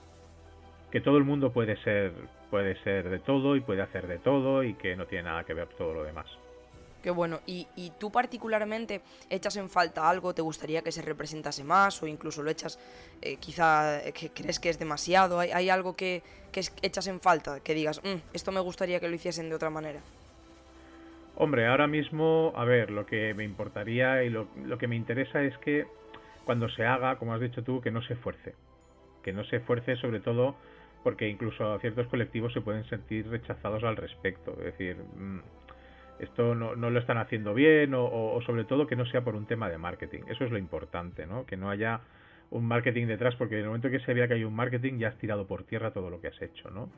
Que 0.91 1.01
todo 1.01 1.17
el 1.17 1.23
mundo 1.25 1.51
puede 1.51 1.75
ser, 1.77 2.13
puede 2.50 2.75
ser 2.83 3.09
de 3.09 3.19
todo 3.19 3.55
y 3.55 3.62
puede 3.62 3.81
hacer 3.81 4.07
de 4.07 4.19
todo 4.19 4.63
y 4.63 4.75
que 4.75 4.95
no 4.95 5.07
tiene 5.07 5.23
nada 5.23 5.43
que 5.43 5.53
ver 5.53 5.67
todo 5.77 5.93
lo 5.93 6.03
demás. 6.03 6.27
Qué 7.03 7.12
bueno. 7.12 7.41
¿Y, 7.45 7.67
tú 8.00 8.12
particularmente 8.12 9.01
echas 9.29 9.57
en 9.57 9.69
falta 9.69 10.10
algo? 10.10 10.33
¿Te 10.33 10.41
gustaría 10.41 10.81
que 10.81 10.91
se 10.93 11.01
representase 11.01 11.65
más? 11.65 12.01
¿O 12.01 12.07
incluso 12.07 12.41
lo 12.41 12.50
echas, 12.50 12.79
eh, 13.22 13.36
quizá, 13.36 14.00
eh, 14.07 14.13
que 14.13 14.29
crees 14.29 14.57
que 14.57 14.69
es 14.69 14.79
demasiado? 14.79 15.38
¿Hay, 15.38 15.69
algo 15.69 15.98
que, 15.98 16.24
echas 16.81 17.07
en 17.07 17.19
falta? 17.19 17.60
Que 17.60 17.74
digas, 17.74 18.01
mm, 18.01 18.31
esto 18.31 18.53
me 18.53 18.62
gustaría 18.62 19.01
que 19.01 19.10
lo 19.10 19.15
hiciesen 19.15 19.50
de 19.50 19.55
otra 19.55 19.69
manera. 19.69 20.00
Hombre, 21.36 21.67
ahora 21.67 21.88
mismo, 21.88 22.53
a 22.55 22.63
ver, 22.63 22.89
lo 22.89 23.05
que 23.05 23.33
me 23.33 23.43
importaría 23.43 24.24
y 24.24 24.29
lo, 24.29 24.48
que 24.77 24.88
me 24.88 24.95
interesa 24.95 25.43
es 25.43 25.57
que 25.57 25.86
cuando 26.45 26.69
se 26.69 26.86
haga, 26.86 27.17
como 27.17 27.33
has 27.33 27.41
dicho 27.41 27.63
tú, 27.63 27.81
que 27.81 27.91
no 27.91 28.01
se 28.03 28.15
fuerce. 28.15 28.55
Que 29.24 29.33
no 29.33 29.43
se 29.43 29.60
fuerce 29.60 29.98
sobre 29.98 30.22
todo 30.22 30.55
porque 31.03 31.27
incluso 31.27 31.77
ciertos 31.79 32.07
colectivos 32.07 32.53
se 32.53 32.62
pueden 32.62 32.86
sentir 32.86 33.27
rechazados 33.27 33.83
al 33.83 33.98
respecto. 33.98 34.51
Es 34.60 34.77
decir, 34.77 34.95
mm, 34.95 35.39
esto 36.20 36.55
no, 36.55 36.75
lo 36.75 37.00
están 37.00 37.17
haciendo 37.17 37.53
bien 37.53 37.93
o, 37.96 38.39
sobre 38.46 38.65
todo 38.65 38.88
que 38.88 38.96
no 38.96 39.05
sea 39.05 39.24
por 39.24 39.36
un 39.36 39.46
tema 39.46 39.70
de 39.70 39.77
marketing. 39.77 40.22
Eso 40.27 40.46
es 40.46 40.51
lo 40.51 40.58
importante, 40.58 41.25
¿no? 41.25 41.46
Que 41.46 41.58
no 41.58 41.70
haya 41.70 42.01
un 42.50 42.65
marketing 42.65 43.08
detrás, 43.08 43.36
porque 43.36 43.55
en 43.55 43.62
el 43.62 43.67
momento 43.67 43.89
que 43.89 44.00
se 44.01 44.13
vea 44.13 44.27
que 44.27 44.36
hay 44.36 44.43
un 44.43 44.55
marketing 44.55 45.00
ya 45.00 45.10
has 45.10 45.17
tirado 45.17 45.48
por 45.48 45.63
tierra 45.63 45.91
todo 45.91 46.10
lo 46.10 46.22
que 46.22 46.27
has 46.27 46.41
hecho, 46.41 46.70
¿no? 46.70 46.89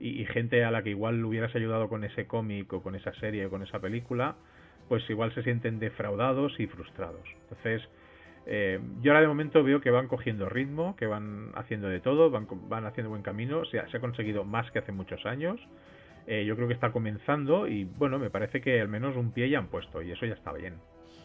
Y, 0.00 0.24
gente 0.26 0.64
a 0.64 0.70
la 0.70 0.82
que 0.82 0.90
igual 0.90 1.24
hubieras 1.24 1.54
ayudado 1.56 1.88
con 1.88 2.04
ese 2.04 2.26
cómic 2.26 2.72
o 2.72 2.82
con 2.82 2.94
esa 2.94 3.12
serie 3.14 3.46
o 3.46 3.50
con 3.50 3.62
esa 3.62 3.80
película, 3.80 4.36
pues 4.88 5.08
igual 5.10 5.34
se 5.34 5.42
sienten 5.42 5.80
defraudados 5.80 6.60
y 6.60 6.68
frustrados. 6.68 7.26
Entonces, 7.42 7.82
eh, 8.46 8.78
yo 9.02 9.10
ahora 9.10 9.22
de 9.22 9.26
momento 9.26 9.64
veo 9.64 9.80
que 9.80 9.90
van 9.90 10.06
cogiendo 10.06 10.48
ritmo, 10.48 10.94
que 10.94 11.06
van 11.06 11.50
haciendo 11.56 11.88
de 11.88 11.98
todo, 11.98 12.30
van, 12.30 12.46
van 12.68 12.86
haciendo 12.86 13.10
buen 13.10 13.22
camino, 13.22 13.64
se 13.64 13.80
ha 13.80 14.00
conseguido 14.00 14.44
más 14.44 14.70
que 14.70 14.78
hace 14.78 14.92
muchos 14.92 15.26
años. 15.26 15.58
Eh, 16.30 16.44
yo 16.44 16.56
creo 16.56 16.68
que 16.68 16.74
está 16.74 16.92
comenzando 16.92 17.66
y 17.66 17.84
bueno, 17.84 18.18
me 18.18 18.28
parece 18.28 18.60
que 18.60 18.78
al 18.82 18.88
menos 18.88 19.16
un 19.16 19.32
pie 19.32 19.48
ya 19.48 19.56
han 19.56 19.68
puesto 19.68 20.02
y 20.02 20.12
eso 20.12 20.26
ya 20.26 20.34
está 20.34 20.52
bien. 20.52 20.74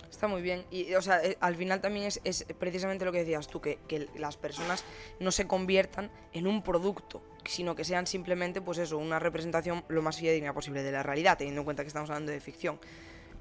Está 0.09 0.29
muy 0.29 0.41
bien. 0.41 0.63
Y, 0.71 0.93
o 0.93 1.01
sea, 1.01 1.21
eh, 1.21 1.35
al 1.41 1.57
final 1.57 1.81
también 1.81 2.05
es, 2.05 2.21
es, 2.23 2.45
precisamente 2.57 3.03
lo 3.03 3.11
que 3.11 3.17
decías 3.17 3.47
tú, 3.47 3.59
que, 3.59 3.79
que, 3.85 4.07
las 4.17 4.37
personas 4.37 4.85
no 5.19 5.31
se 5.31 5.45
conviertan 5.45 6.09
en 6.31 6.47
un 6.47 6.63
producto, 6.63 7.21
sino 7.43 7.75
que 7.75 7.83
sean 7.83 8.07
simplemente, 8.07 8.61
pues 8.61 8.77
eso, 8.77 8.97
una 8.97 9.19
representación 9.19 9.83
lo 9.89 10.01
más 10.01 10.19
fidedigna 10.19 10.53
posible 10.53 10.83
de 10.83 10.93
la 10.93 11.03
realidad, 11.03 11.37
teniendo 11.37 11.61
en 11.61 11.65
cuenta 11.65 11.83
que 11.83 11.87
estamos 11.87 12.09
hablando 12.09 12.31
de 12.31 12.39
ficción. 12.39 12.79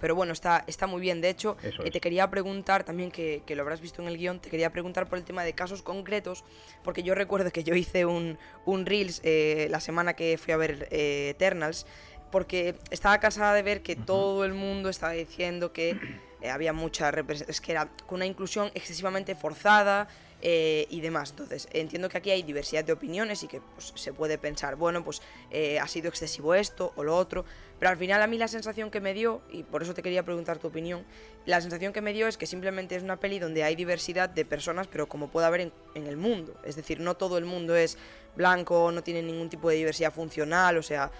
Pero 0.02 0.16
bueno, 0.16 0.32
está, 0.32 0.64
está 0.66 0.88
muy 0.88 1.00
bien. 1.00 1.20
De 1.20 1.30
hecho, 1.30 1.56
eh, 1.62 1.90
te 1.92 2.00
quería 2.00 2.28
preguntar 2.28 2.82
también, 2.82 3.12
que, 3.12 3.44
que, 3.46 3.54
lo 3.54 3.62
habrás 3.62 3.80
visto 3.80 4.02
en 4.02 4.08
el 4.08 4.18
guion, 4.18 4.40
te 4.40 4.50
quería 4.50 4.70
preguntar 4.70 5.08
por 5.08 5.16
el 5.16 5.24
tema 5.24 5.44
de 5.44 5.52
casos 5.52 5.80
concretos, 5.80 6.44
porque 6.82 7.04
yo 7.04 7.14
recuerdo 7.14 7.52
que 7.52 7.62
yo 7.62 7.76
hice 7.76 8.04
un, 8.04 8.36
un 8.66 8.84
Reels 8.84 9.20
eh, 9.22 9.68
la 9.70 9.78
semana 9.78 10.14
que 10.14 10.38
fui 10.38 10.52
a 10.52 10.56
ver 10.56 10.88
Eternals, 10.90 11.86
porque 12.32 12.74
estaba 12.90 13.20
cansada 13.20 13.54
de 13.54 13.62
ver 13.62 13.82
que 13.82 13.94
todo 13.94 14.44
el 14.44 14.54
mundo 14.54 14.88
estaba 14.88 15.12
diciendo 15.12 15.72
que 15.72 15.96
eh, 16.42 16.50
había 16.50 16.72
mucha 16.72 17.10
es 17.46 17.60
que 17.60 17.70
era 17.70 17.88
con 18.06 18.16
una 18.16 18.26
inclusión 18.26 18.72
excesivamente 18.74 19.36
forzada 19.36 20.08
eh, 20.40 20.88
y 20.90 21.00
demás. 21.00 21.30
Entonces, 21.30 21.68
entiendo 21.72 22.08
que 22.08 22.18
aquí 22.18 22.30
hay 22.32 22.42
diversidad 22.42 22.82
de 22.82 22.92
opiniones 22.92 23.44
y 23.44 23.46
que 23.46 23.60
pues, 23.60 23.92
se 23.94 24.12
puede 24.12 24.38
pensar, 24.38 24.74
bueno, 24.74 25.04
pues 25.04 25.22
eh, 25.52 25.78
ha 25.78 25.86
sido 25.86 26.08
excesivo 26.08 26.54
esto 26.54 26.92
o 26.96 27.04
lo 27.04 27.16
otro, 27.16 27.44
pero 27.82 27.90
al 27.90 27.98
final 27.98 28.22
a 28.22 28.28
mí 28.28 28.38
la 28.38 28.46
sensación 28.46 28.92
que 28.92 29.00
me 29.00 29.12
dio, 29.12 29.42
y 29.50 29.64
por 29.64 29.82
eso 29.82 29.92
te 29.92 30.02
quería 30.02 30.22
preguntar 30.22 30.58
tu 30.58 30.68
opinión, 30.68 31.04
la 31.46 31.60
sensación 31.60 31.92
que 31.92 32.00
me 32.00 32.12
dio 32.12 32.28
es 32.28 32.36
que 32.36 32.46
simplemente 32.46 32.94
es 32.94 33.02
una 33.02 33.16
peli 33.16 33.40
donde 33.40 33.64
hay 33.64 33.74
diversidad 33.74 34.28
de 34.28 34.44
personas, 34.44 34.86
pero 34.86 35.08
como 35.08 35.30
puede 35.30 35.48
haber 35.48 35.62
en, 35.62 35.72
en 35.96 36.06
el 36.06 36.16
mundo. 36.16 36.54
Es 36.62 36.76
decir, 36.76 37.00
no 37.00 37.16
todo 37.16 37.38
el 37.38 37.44
mundo 37.44 37.74
es 37.74 37.98
blanco, 38.36 38.92
no 38.92 39.02
tiene 39.02 39.20
ningún 39.20 39.50
tipo 39.50 39.68
de 39.68 39.74
diversidad 39.74 40.12
funcional, 40.12 40.76
o 40.76 40.82
sea, 40.84 41.10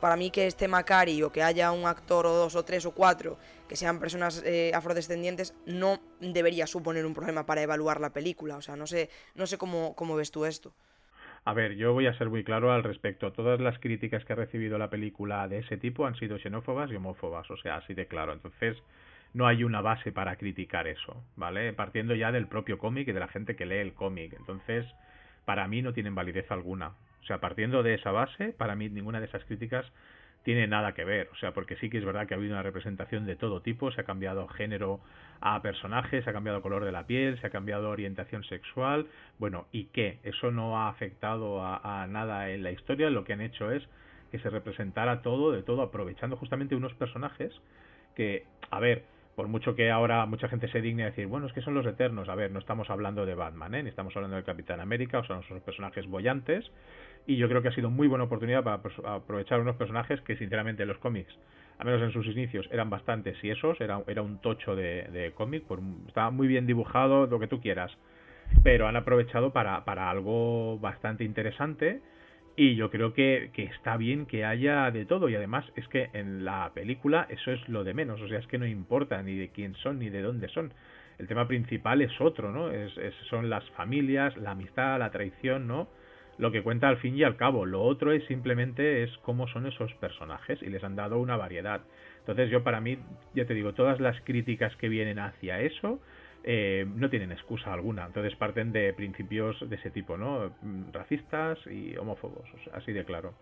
para 0.00 0.16
mí 0.16 0.32
que 0.32 0.48
esté 0.48 0.66
Macari 0.66 1.22
o 1.22 1.30
que 1.30 1.44
haya 1.44 1.70
un 1.70 1.86
actor 1.86 2.26
o 2.26 2.34
dos 2.34 2.56
o 2.56 2.64
tres 2.64 2.84
o 2.84 2.90
cuatro 2.90 3.38
que 3.68 3.76
sean 3.76 4.00
personas 4.00 4.42
eh, 4.44 4.72
afrodescendientes 4.74 5.54
no 5.66 6.00
debería 6.18 6.66
suponer 6.66 7.06
un 7.06 7.14
problema 7.14 7.46
para 7.46 7.62
evaluar 7.62 8.00
la 8.00 8.10
película. 8.10 8.56
O 8.56 8.60
sea, 8.60 8.74
no 8.74 8.88
sé, 8.88 9.08
no 9.36 9.46
sé 9.46 9.56
cómo, 9.56 9.94
cómo 9.94 10.16
ves 10.16 10.32
tú 10.32 10.46
esto. 10.46 10.72
A 11.48 11.54
ver, 11.54 11.76
yo 11.76 11.94
voy 11.94 12.06
a 12.06 12.12
ser 12.18 12.28
muy 12.28 12.44
claro 12.44 12.72
al 12.72 12.82
respecto. 12.82 13.32
Todas 13.32 13.58
las 13.58 13.78
críticas 13.78 14.22
que 14.26 14.34
ha 14.34 14.36
recibido 14.36 14.76
la 14.76 14.90
película 14.90 15.48
de 15.48 15.60
ese 15.60 15.78
tipo 15.78 16.04
han 16.04 16.14
sido 16.14 16.38
xenófobas 16.38 16.90
y 16.90 16.96
homófobas, 16.96 17.50
o 17.50 17.56
sea, 17.56 17.76
así 17.76 17.94
de 17.94 18.06
claro. 18.06 18.34
Entonces, 18.34 18.76
no 19.32 19.46
hay 19.46 19.64
una 19.64 19.80
base 19.80 20.12
para 20.12 20.36
criticar 20.36 20.86
eso, 20.86 21.24
¿vale? 21.36 21.72
Partiendo 21.72 22.14
ya 22.14 22.32
del 22.32 22.48
propio 22.48 22.76
cómic 22.76 23.08
y 23.08 23.12
de 23.12 23.20
la 23.20 23.28
gente 23.28 23.56
que 23.56 23.64
lee 23.64 23.76
el 23.78 23.94
cómic. 23.94 24.34
Entonces, 24.38 24.84
para 25.46 25.66
mí 25.68 25.80
no 25.80 25.94
tienen 25.94 26.14
validez 26.14 26.50
alguna. 26.50 26.88
O 27.22 27.24
sea, 27.26 27.40
partiendo 27.40 27.82
de 27.82 27.94
esa 27.94 28.12
base, 28.12 28.52
para 28.52 28.76
mí 28.76 28.90
ninguna 28.90 29.18
de 29.18 29.24
esas 29.24 29.46
críticas 29.46 29.90
tiene 30.48 30.66
nada 30.66 30.94
que 30.94 31.04
ver. 31.04 31.28
O 31.30 31.36
sea, 31.36 31.52
porque 31.52 31.76
sí 31.76 31.90
que 31.90 31.98
es 31.98 32.06
verdad 32.06 32.26
que 32.26 32.32
ha 32.32 32.38
habido 32.38 32.54
una 32.54 32.62
representación 32.62 33.26
de 33.26 33.36
todo 33.36 33.60
tipo, 33.60 33.92
se 33.92 34.00
ha 34.00 34.04
cambiado 34.04 34.48
género 34.48 34.98
a 35.42 35.60
personajes, 35.60 36.24
se 36.24 36.30
ha 36.30 36.32
cambiado 36.32 36.62
color 36.62 36.86
de 36.86 36.90
la 36.90 37.06
piel, 37.06 37.38
se 37.38 37.48
ha 37.48 37.50
cambiado 37.50 37.90
orientación 37.90 38.42
sexual. 38.44 39.08
Bueno, 39.38 39.66
¿y 39.72 39.88
qué? 39.92 40.20
Eso 40.22 40.50
no 40.50 40.78
ha 40.78 40.88
afectado 40.88 41.62
a, 41.62 42.02
a 42.02 42.06
nada 42.06 42.48
en 42.48 42.62
la 42.62 42.70
historia. 42.70 43.10
Lo 43.10 43.24
que 43.24 43.34
han 43.34 43.42
hecho 43.42 43.70
es 43.70 43.86
que 44.30 44.38
se 44.38 44.48
representara 44.48 45.20
todo 45.20 45.52
de 45.52 45.62
todo, 45.62 45.82
aprovechando 45.82 46.38
justamente 46.38 46.74
unos 46.74 46.94
personajes 46.94 47.52
que, 48.16 48.46
a 48.70 48.80
ver, 48.80 49.04
por 49.38 49.46
mucho 49.46 49.76
que 49.76 49.88
ahora 49.88 50.26
mucha 50.26 50.48
gente 50.48 50.66
se 50.66 50.80
digne 50.80 51.04
a 51.04 51.10
decir, 51.10 51.28
bueno, 51.28 51.46
es 51.46 51.52
que 51.52 51.60
son 51.60 51.72
los 51.72 51.86
eternos. 51.86 52.28
A 52.28 52.34
ver, 52.34 52.50
no 52.50 52.58
estamos 52.58 52.90
hablando 52.90 53.24
de 53.24 53.36
Batman, 53.36 53.72
¿eh? 53.76 53.84
ni 53.84 53.88
estamos 53.88 54.16
hablando 54.16 54.34
del 54.34 54.44
Capitán 54.44 54.80
América, 54.80 55.20
o 55.20 55.24
son 55.24 55.38
esos 55.38 55.62
personajes 55.62 56.08
bollantes. 56.08 56.68
Y 57.24 57.36
yo 57.36 57.48
creo 57.48 57.62
que 57.62 57.68
ha 57.68 57.72
sido 57.72 57.88
muy 57.88 58.08
buena 58.08 58.24
oportunidad 58.24 58.64
para 58.64 58.80
aprovechar 59.14 59.60
unos 59.60 59.76
personajes 59.76 60.20
que, 60.22 60.36
sinceramente, 60.36 60.84
los 60.86 60.98
cómics, 60.98 61.32
al 61.78 61.86
menos 61.86 62.02
en 62.02 62.10
sus 62.10 62.26
inicios, 62.26 62.68
eran 62.72 62.90
bastante 62.90 63.32
esos 63.40 63.80
era, 63.80 64.02
era 64.08 64.22
un 64.22 64.38
tocho 64.38 64.74
de, 64.74 65.04
de 65.12 65.30
cómic, 65.30 65.62
estaba 66.08 66.32
muy 66.32 66.48
bien 66.48 66.66
dibujado, 66.66 67.28
lo 67.28 67.38
que 67.38 67.46
tú 67.46 67.60
quieras. 67.60 67.96
Pero 68.64 68.88
han 68.88 68.96
aprovechado 68.96 69.52
para, 69.52 69.84
para 69.84 70.10
algo 70.10 70.80
bastante 70.80 71.22
interesante 71.22 72.00
y 72.58 72.74
yo 72.74 72.90
creo 72.90 73.14
que, 73.14 73.50
que, 73.52 73.62
está 73.62 73.96
bien 73.96 74.26
que 74.26 74.44
haya 74.44 74.90
de 74.90 75.04
todo. 75.04 75.28
Y 75.28 75.36
además 75.36 75.64
es 75.76 75.86
que 75.86 76.10
en 76.12 76.44
la 76.44 76.72
película 76.74 77.24
eso 77.30 77.52
es 77.52 77.68
lo 77.68 77.84
de 77.84 77.94
menos. 77.94 78.20
O 78.20 78.26
sea, 78.26 78.40
es 78.40 78.48
que 78.48 78.58
no 78.58 78.66
importa 78.66 79.22
ni 79.22 79.36
de 79.36 79.50
quién 79.50 79.76
son 79.76 80.00
ni 80.00 80.10
de 80.10 80.22
dónde 80.22 80.48
son. 80.48 80.72
El 81.18 81.28
tema 81.28 81.46
principal 81.46 82.02
es 82.02 82.20
otro, 82.20 82.50
¿no? 82.50 82.72
Es, 82.72 82.92
son 83.30 83.48
las 83.48 83.64
familias, 83.70 84.36
la 84.36 84.50
amistad, 84.50 84.98
la 84.98 85.12
traición, 85.12 85.68
¿no? 85.68 85.88
Lo 86.36 86.50
que 86.50 86.64
cuenta 86.64 86.88
al 86.88 86.96
fin 86.96 87.16
y 87.16 87.22
al 87.22 87.36
cabo. 87.36 87.64
Lo 87.64 87.82
otro 87.82 88.10
es 88.10 88.24
simplemente 88.24 89.04
es 89.04 89.16
cómo 89.18 89.46
son 89.46 89.68
esos 89.68 89.94
personajes 89.94 90.60
y 90.60 90.66
les 90.66 90.82
han 90.82 90.96
dado 90.96 91.20
una 91.20 91.36
variedad. 91.36 91.82
Entonces 92.18 92.50
yo 92.50 92.64
para 92.64 92.80
mí, 92.80 92.98
ya 93.34 93.44
te 93.44 93.54
digo, 93.54 93.72
todas 93.74 94.00
las 94.00 94.20
críticas 94.22 94.74
que 94.78 94.88
vienen 94.88 95.20
hacia 95.20 95.60
eso 95.60 96.00
eh, 96.44 96.86
no 96.94 97.10
tienen 97.10 97.32
excusa 97.32 97.72
alguna. 97.72 98.06
Entonces 98.06 98.36
parten 98.36 98.72
de 98.72 98.92
principios 98.92 99.56
de 99.68 99.76
ese 99.76 99.90
tipo, 99.90 100.16
¿no? 100.16 100.52
Racistas 100.92 101.58
y 101.66 101.96
homófobos, 101.96 102.48
así 102.72 102.92
de 102.92 103.04
claro. 103.04 103.34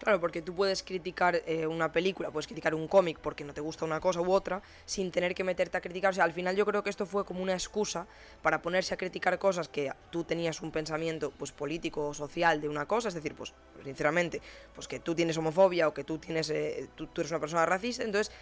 Claro, 0.00 0.18
porque 0.18 0.40
tú 0.40 0.54
puedes 0.54 0.82
criticar 0.82 1.42
eh, 1.46 1.66
una 1.66 1.92
película, 1.92 2.30
puedes 2.30 2.46
criticar 2.46 2.74
un 2.74 2.88
cómic 2.88 3.18
porque 3.18 3.44
no 3.44 3.52
te 3.52 3.60
gusta 3.60 3.84
una 3.84 4.00
cosa 4.00 4.22
u 4.22 4.32
otra, 4.32 4.62
sin 4.86 5.10
tener 5.10 5.34
que 5.34 5.44
meterte 5.44 5.76
a 5.76 5.82
criticar. 5.82 6.12
O 6.12 6.14
sea, 6.14 6.24
al 6.24 6.32
final 6.32 6.56
yo 6.56 6.64
creo 6.64 6.82
que 6.82 6.88
esto 6.88 7.04
fue 7.04 7.26
como 7.26 7.42
una 7.42 7.52
excusa 7.52 8.06
para 8.40 8.62
ponerse 8.62 8.94
a 8.94 8.96
criticar 8.96 9.38
cosas 9.38 9.68
que 9.68 9.92
tú 10.10 10.24
tenías 10.24 10.62
un 10.62 10.70
pensamiento 10.70 11.30
pues 11.36 11.52
político 11.52 12.08
o 12.08 12.14
social 12.14 12.62
de 12.62 12.70
una 12.70 12.86
cosa, 12.86 13.08
es 13.08 13.14
decir, 13.14 13.34
pues 13.34 13.52
sinceramente, 13.84 14.40
pues 14.74 14.88
que 14.88 15.00
tú 15.00 15.14
tienes 15.14 15.36
homofobia 15.36 15.86
o 15.86 15.92
que 15.92 16.02
tú 16.02 16.16
tienes 16.16 16.48
eh, 16.48 16.88
tú 16.96 17.06
eres 17.18 17.30
una 17.30 17.40
persona 17.40 17.66
racista, 17.66 18.02
entonces 18.02 18.32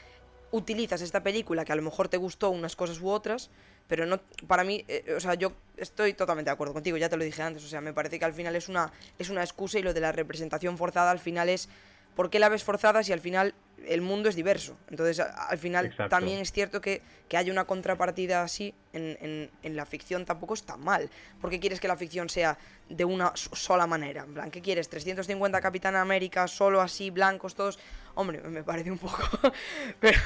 utilizas 0.51 1.03
esta 1.03 1.23
película 1.23 1.65
que 1.65 1.73
a 1.73 1.77
lo 1.77 1.83
mejor 1.83 2.09
te 2.09 2.17
gustó 2.17 2.51
unas 2.51 2.77
cosas 2.77 3.01
u 3.01 3.09
otras, 3.09 3.51
pero 3.87 4.07
no 4.07 4.21
para 4.47 4.65
mí, 4.65 4.85
eh, 4.89 5.15
o 5.17 5.21
sea, 5.21 5.35
yo 5.35 5.53
estoy 5.77 6.15
totalmente 6.15 6.51
de 6.51 6.55
acuerdo 6.55 6.75
contigo, 6.75 6.97
ya 6.97 7.09
te 7.09 7.17
lo 7.17 7.25
dije 7.25 7.43
antes, 7.43 7.65
o 7.65 7.69
sea, 7.69 7.81
me 7.81 7.93
parece 7.93 8.19
que 8.19 8.25
al 8.25 8.35
final 8.35 8.57
es 8.57 8.69
una 8.69 8.93
es 9.19 9.31
una 9.31 9.43
excusa 9.43 9.79
y 9.79 9.83
lo 9.83 9.95
de 9.95 10.01
la 10.01 10.13
representación 10.13 10.79
forzada 10.79 11.11
al 11.11 11.19
final 11.19 11.49
es 11.49 11.69
¿por 12.15 12.31
qué 12.31 12.39
la 12.39 12.49
ves 12.49 12.65
forzada 12.65 13.03
si 13.03 13.13
al 13.13 13.21
final 13.21 13.55
el 13.87 14.01
mundo 14.01 14.29
es 14.29 14.37
diverso? 14.37 14.79
Entonces, 14.89 15.21
al 15.21 15.59
final 15.59 15.95
también 16.09 16.39
es 16.39 16.53
cierto 16.53 16.81
que, 16.81 17.03
que 17.29 17.37
haya 17.37 17.53
una 17.53 17.65
contrapartida 17.65 18.43
así 18.43 18.75
en, 18.93 19.17
en, 19.21 19.51
en, 19.63 19.77
la 19.77 19.87
ficción 19.87 20.25
tampoco 20.25 20.55
está 20.55 20.77
mal. 20.77 21.09
¿Por 21.41 21.51
qué 21.51 21.61
quieres 21.61 21.81
que 21.81 21.89
la 21.89 21.97
ficción 21.97 22.29
sea 22.29 22.59
de 22.89 23.05
una 23.05 23.33
sola 23.35 23.87
manera? 23.87 24.25
En 24.25 24.35
plan, 24.35 24.51
¿qué 24.51 24.61
quieres? 24.61 24.91
¿350 24.91 25.61
Capitán 25.61 25.97
América, 25.97 26.47
solo 26.49 26.81
así, 26.81 27.11
blancos 27.11 27.55
todos? 27.55 27.79
Hombre, 28.15 28.41
me 28.43 28.63
parece 28.63 28.91
un 28.91 28.99
poco... 28.99 29.23
Pero... 30.01 30.19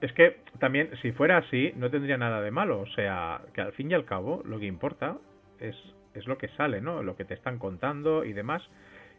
Es 0.00 0.12
que 0.14 0.40
también, 0.58 0.90
si 1.00 1.12
fuera 1.12 1.38
así, 1.38 1.72
no 1.76 1.88
tendría 1.88 2.18
nada 2.18 2.40
de 2.40 2.50
malo. 2.50 2.80
O 2.80 2.86
sea, 2.88 3.40
que 3.54 3.60
al 3.60 3.72
fin 3.72 3.90
y 3.90 3.94
al 3.94 4.04
cabo, 4.04 4.42
lo 4.44 4.58
que 4.58 4.66
importa 4.66 5.16
es, 5.60 5.76
es 6.14 6.26
lo 6.26 6.38
que 6.38 6.48
sale, 6.48 6.80
¿no? 6.80 7.04
Lo 7.04 7.14
que 7.14 7.24
te 7.24 7.34
están 7.34 7.58
contando 7.58 8.24
y 8.24 8.32
demás. 8.32 8.62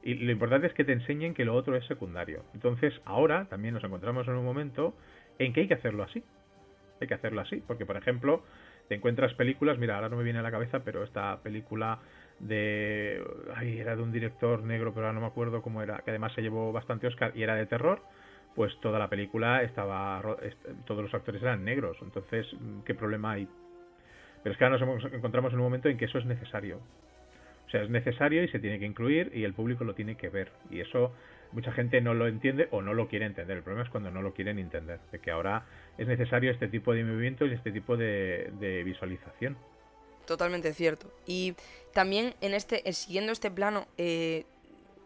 Y 0.03 0.15
lo 0.15 0.31
importante 0.31 0.67
es 0.67 0.73
que 0.73 0.83
te 0.83 0.91
enseñen 0.91 1.33
que 1.33 1.45
lo 1.45 1.55
otro 1.55 1.75
es 1.77 1.85
secundario. 1.85 2.43
Entonces, 2.53 2.93
ahora 3.05 3.45
también 3.45 3.73
nos 3.73 3.83
encontramos 3.83 4.27
en 4.27 4.35
un 4.35 4.43
momento 4.43 4.93
en 5.39 5.53
que 5.53 5.61
hay 5.61 5.67
que 5.67 5.75
hacerlo 5.75 6.03
así. 6.03 6.23
Hay 6.99 7.07
que 7.07 7.13
hacerlo 7.13 7.41
así, 7.41 7.63
porque 7.65 7.85
por 7.85 7.97
ejemplo, 7.97 8.43
te 8.87 8.95
encuentras 8.95 9.33
películas, 9.33 9.77
mira, 9.77 9.95
ahora 9.95 10.09
no 10.09 10.17
me 10.17 10.23
viene 10.23 10.39
a 10.39 10.41
la 10.41 10.51
cabeza, 10.51 10.83
pero 10.83 11.03
esta 11.03 11.41
película 11.41 11.99
de 12.39 13.23
ay, 13.55 13.79
era 13.79 13.95
de 13.95 14.01
un 14.01 14.11
director 14.11 14.61
negro, 14.63 14.93
pero 14.93 15.07
ahora 15.07 15.13
no 15.13 15.21
me 15.21 15.27
acuerdo 15.27 15.61
cómo 15.61 15.81
era, 15.81 15.99
que 15.99 16.11
además 16.11 16.33
se 16.33 16.41
llevó 16.41 16.71
bastante 16.71 17.07
Oscar 17.07 17.31
y 17.35 17.43
era 17.43 17.55
de 17.55 17.65
terror, 17.65 18.01
pues 18.55 18.77
toda 18.81 18.99
la 18.99 19.09
película 19.09 19.63
estaba 19.63 20.21
todos 20.85 21.03
los 21.03 21.13
actores 21.13 21.41
eran 21.41 21.63
negros, 21.63 21.97
entonces, 22.01 22.45
¿qué 22.85 22.93
problema 22.93 23.31
hay? 23.31 23.47
Pero 24.43 24.53
es 24.53 24.57
que 24.57 24.65
ahora 24.65 24.77
nos 24.77 25.13
encontramos 25.13 25.53
en 25.53 25.59
un 25.59 25.65
momento 25.65 25.89
en 25.89 25.97
que 25.97 26.05
eso 26.05 26.17
es 26.17 26.25
necesario 26.25 26.79
sea, 27.73 27.83
es 27.83 27.89
necesario 27.89 28.43
y 28.43 28.47
se 28.47 28.59
tiene 28.59 28.79
que 28.79 28.85
incluir 28.85 29.31
y 29.33 29.43
el 29.43 29.53
público 29.53 29.83
lo 29.83 29.95
tiene 29.95 30.15
que 30.15 30.29
ver. 30.29 30.51
Y 30.69 30.79
eso 30.79 31.11
mucha 31.51 31.71
gente 31.71 32.01
no 32.01 32.13
lo 32.13 32.27
entiende 32.27 32.67
o 32.71 32.81
no 32.81 32.93
lo 32.93 33.07
quiere 33.07 33.25
entender. 33.25 33.57
El 33.57 33.63
problema 33.63 33.85
es 33.85 33.91
cuando 33.91 34.11
no 34.11 34.21
lo 34.21 34.33
quieren 34.33 34.59
entender, 34.59 34.99
de 35.11 35.19
que 35.19 35.31
ahora 35.31 35.65
es 35.97 36.07
necesario 36.07 36.51
este 36.51 36.67
tipo 36.67 36.93
de 36.93 37.03
movimientos 37.03 37.49
y 37.49 37.53
este 37.53 37.71
tipo 37.71 37.97
de, 37.97 38.81
visualización. 38.85 39.57
Totalmente 40.25 40.73
cierto. 40.73 41.11
Y 41.25 41.55
también 41.93 42.33
en 42.41 42.53
este, 42.53 42.91
siguiendo 42.93 43.31
este 43.31 43.51
plano, 43.51 43.87
eh, 43.97 44.45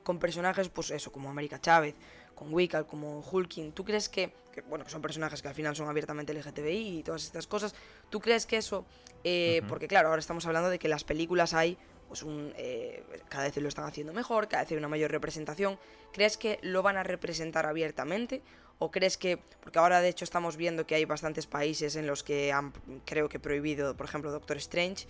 con 0.03 0.19
personajes, 0.19 0.69
pues 0.69 0.91
eso, 0.91 1.11
como 1.11 1.29
América 1.29 1.59
Chávez, 1.59 1.95
con 2.35 2.53
Wicca, 2.53 2.83
como 2.83 3.19
Hulking, 3.19 3.71
¿tú 3.71 3.83
crees 3.83 4.09
que, 4.09 4.31
bueno, 4.69 4.87
son 4.87 5.01
personajes 5.01 5.41
que 5.41 5.47
al 5.47 5.55
final 5.55 5.75
son 5.75 5.89
abiertamente 5.89 6.33
LGTBI 6.33 6.99
y 6.99 7.03
todas 7.03 7.23
estas 7.23 7.47
cosas, 7.47 7.73
¿tú 8.09 8.19
crees 8.19 8.45
que 8.45 8.57
eso, 8.57 8.85
eh, 9.23 9.63
porque 9.67 9.87
claro, 9.87 10.09
ahora 10.09 10.19
estamos 10.19 10.45
hablando 10.45 10.69
de 10.69 10.77
que 10.77 10.87
las 10.87 11.03
películas 11.03 11.55
hay, 11.55 11.77
pues 12.07 12.23
un, 12.23 12.53
eh, 12.57 13.03
cada 13.29 13.45
vez 13.45 13.57
lo 13.57 13.67
están 13.67 13.85
haciendo 13.85 14.13
mejor, 14.13 14.47
cada 14.47 14.63
vez 14.63 14.71
hay 14.71 14.77
una 14.77 14.87
mayor 14.87 15.11
representación, 15.11 15.77
¿crees 16.13 16.37
que 16.37 16.59
lo 16.61 16.81
van 16.83 16.97
a 16.97 17.03
representar 17.03 17.65
abiertamente? 17.65 18.41
¿O 18.79 18.91
crees 18.91 19.17
que, 19.17 19.37
porque 19.61 19.79
ahora 19.79 20.01
de 20.01 20.09
hecho 20.09 20.23
estamos 20.23 20.55
viendo 20.55 20.85
que 20.85 20.95
hay 20.95 21.05
bastantes 21.05 21.47
países 21.47 21.95
en 21.95 22.05
los 22.05 22.23
que 22.23 22.51
han, 22.51 22.73
creo 23.05 23.27
que 23.27 23.39
prohibido, 23.39 23.97
por 23.97 24.05
ejemplo, 24.05 24.31
Doctor 24.31 24.57
Strange, 24.57 25.07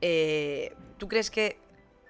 eh, 0.00 0.74
¿tú 0.98 1.06
crees 1.08 1.30
que 1.30 1.58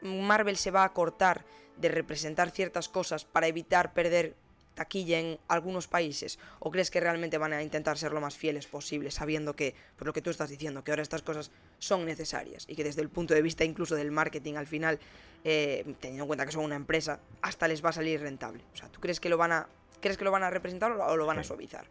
Marvel 0.03 0.57
se 0.57 0.71
va 0.71 0.85
a 0.85 0.93
cortar 0.93 1.45
de 1.77 1.89
representar 1.89 2.51
ciertas 2.51 2.89
cosas 2.89 3.25
para 3.25 3.49
evitar 3.49 3.93
perder 3.93 4.37
taquilla 4.81 5.21
en 5.21 5.39
algunos 5.47 5.89
países? 5.89 6.39
¿O 6.59 6.71
crees 6.71 6.91
que 6.91 7.01
realmente 7.01 7.37
van 7.37 7.53
a 7.53 7.63
intentar 7.63 7.99
ser 7.99 8.13
lo 8.13 8.21
más 8.23 8.35
fieles 8.35 8.67
posible, 8.67 9.11
sabiendo 9.11 9.55
que, 9.55 9.75
por 9.97 10.07
lo 10.07 10.15
que 10.15 10.23
tú 10.23 10.31
estás 10.31 10.49
diciendo, 10.49 10.83
que 10.83 10.91
ahora 10.91 11.03
estas 11.03 11.21
cosas 11.21 11.53
son 11.79 12.07
necesarias 12.07 12.65
y 12.67 12.75
que 12.77 12.83
desde 12.83 13.03
el 13.03 13.11
punto 13.11 13.35
de 13.35 13.43
vista 13.43 13.63
incluso 13.63 13.95
del 13.95 14.11
marketing 14.11 14.55
al 14.55 14.67
final, 14.67 14.99
eh, 15.45 15.85
teniendo 16.01 16.25
en 16.25 16.29
cuenta 16.29 16.47
que 16.47 16.53
son 16.53 16.65
una 16.65 16.77
empresa, 16.77 17.21
hasta 17.43 17.69
les 17.69 17.85
va 17.85 17.91
a 17.91 17.93
salir 17.93 18.23
rentable? 18.23 18.63
O 18.73 18.77
sea, 18.77 18.89
¿tú 18.89 19.01
crees 19.01 19.21
que 19.21 19.29
lo 19.29 19.37
van 19.37 19.53
a, 19.53 19.67
crees 20.01 20.17
que 20.17 20.25
lo 20.25 20.31
van 20.31 20.45
a 20.45 20.51
representar 20.51 20.93
o 20.93 21.17
lo 21.17 21.27
van 21.27 21.39
a 21.39 21.45
suavizar? 21.45 21.85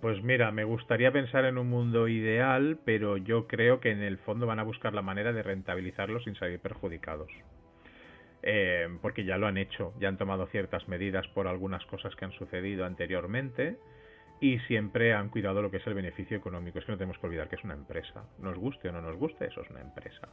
Pues 0.00 0.20
mira, 0.24 0.50
me 0.50 0.64
gustaría 0.64 1.12
pensar 1.12 1.44
en 1.44 1.56
un 1.56 1.70
mundo 1.70 2.08
ideal, 2.08 2.78
pero 2.84 3.16
yo 3.16 3.46
creo 3.46 3.78
que 3.78 3.92
en 3.92 4.02
el 4.02 4.18
fondo 4.18 4.44
van 4.44 4.58
a 4.58 4.64
buscar 4.64 4.92
la 4.92 5.02
manera 5.02 5.32
de 5.32 5.44
rentabilizarlo 5.44 6.18
sin 6.20 6.34
salir 6.34 6.58
perjudicados. 6.58 7.30
Eh, 8.46 8.98
porque 9.00 9.24
ya 9.24 9.38
lo 9.38 9.46
han 9.46 9.56
hecho, 9.56 9.94
ya 9.98 10.08
han 10.08 10.18
tomado 10.18 10.46
ciertas 10.48 10.86
medidas 10.86 11.26
por 11.28 11.48
algunas 11.48 11.82
cosas 11.86 12.14
que 12.14 12.26
han 12.26 12.32
sucedido 12.32 12.84
anteriormente 12.84 13.78
y 14.38 14.58
siempre 14.60 15.14
han 15.14 15.30
cuidado 15.30 15.62
lo 15.62 15.70
que 15.70 15.78
es 15.78 15.86
el 15.86 15.94
beneficio 15.94 16.36
económico. 16.36 16.78
Es 16.78 16.84
que 16.84 16.92
no 16.92 16.98
tenemos 16.98 17.18
que 17.18 17.26
olvidar 17.26 17.48
que 17.48 17.56
es 17.56 17.64
una 17.64 17.72
empresa. 17.72 18.24
Nos 18.38 18.58
guste 18.58 18.90
o 18.90 18.92
no 18.92 19.00
nos 19.00 19.16
guste, 19.16 19.46
eso 19.46 19.62
es 19.62 19.70
una 19.70 19.80
empresa. 19.80 20.28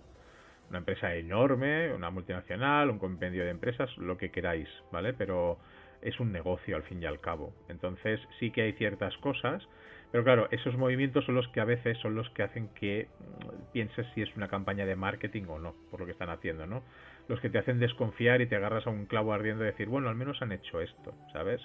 Una 0.70 0.80
empresa 0.80 1.16
enorme, 1.16 1.94
una 1.94 2.10
multinacional, 2.10 2.90
un 2.90 3.00
compendio 3.00 3.46
de 3.46 3.52
empresas, 3.52 3.90
lo 3.98 4.18
que 4.18 4.30
queráis, 4.30 4.68
¿vale? 4.92 5.14
Pero 5.14 5.58
es 6.02 6.20
un 6.20 6.34
negocio 6.34 6.76
al 6.76 6.84
fin 6.84 7.02
y 7.02 7.06
al 7.06 7.22
cabo. 7.22 7.54
Entonces 7.70 8.20
sí 8.40 8.52
que 8.52 8.64
hay 8.64 8.74
ciertas 8.74 9.16
cosas, 9.20 9.66
pero 10.12 10.26
claro, 10.26 10.48
esos 10.52 10.76
movimientos 10.76 11.26
son 11.26 11.36
los 11.36 11.48
que 11.50 11.62
a 11.62 11.66
veces 11.66 11.98
son 12.00 12.16
los 12.16 12.30
que 12.32 12.44
hacen 12.44 12.68
que 12.70 13.08
mm, 13.20 13.72
pienses 13.72 14.06
si 14.14 14.22
es 14.22 14.36
una 14.36 14.50
campaña 14.50 14.86
de 14.86 14.96
marketing 14.96 15.44
o 15.48 15.60
no, 15.60 15.76
por 15.90 16.02
lo 16.02 16.06
que 16.06 16.12
están 16.12 16.30
haciendo, 16.30 16.68
¿no? 16.68 16.84
Los 17.32 17.40
que 17.40 17.50
te 17.50 17.58
hacen 17.58 17.80
desconfiar 17.80 18.42
y 18.42 18.48
te 18.48 18.58
agarras 18.58 18.86
a 18.86 18.90
un 18.90 19.06
clavo 19.06 19.34
ardiendo 19.34 19.64
y 19.64 19.68
decir, 19.68 19.88
bueno, 19.88 20.10
al 20.10 20.16
menos 20.16 20.42
han 20.42 20.52
hecho 20.52 20.82
esto, 20.82 21.14
¿sabes? 21.32 21.62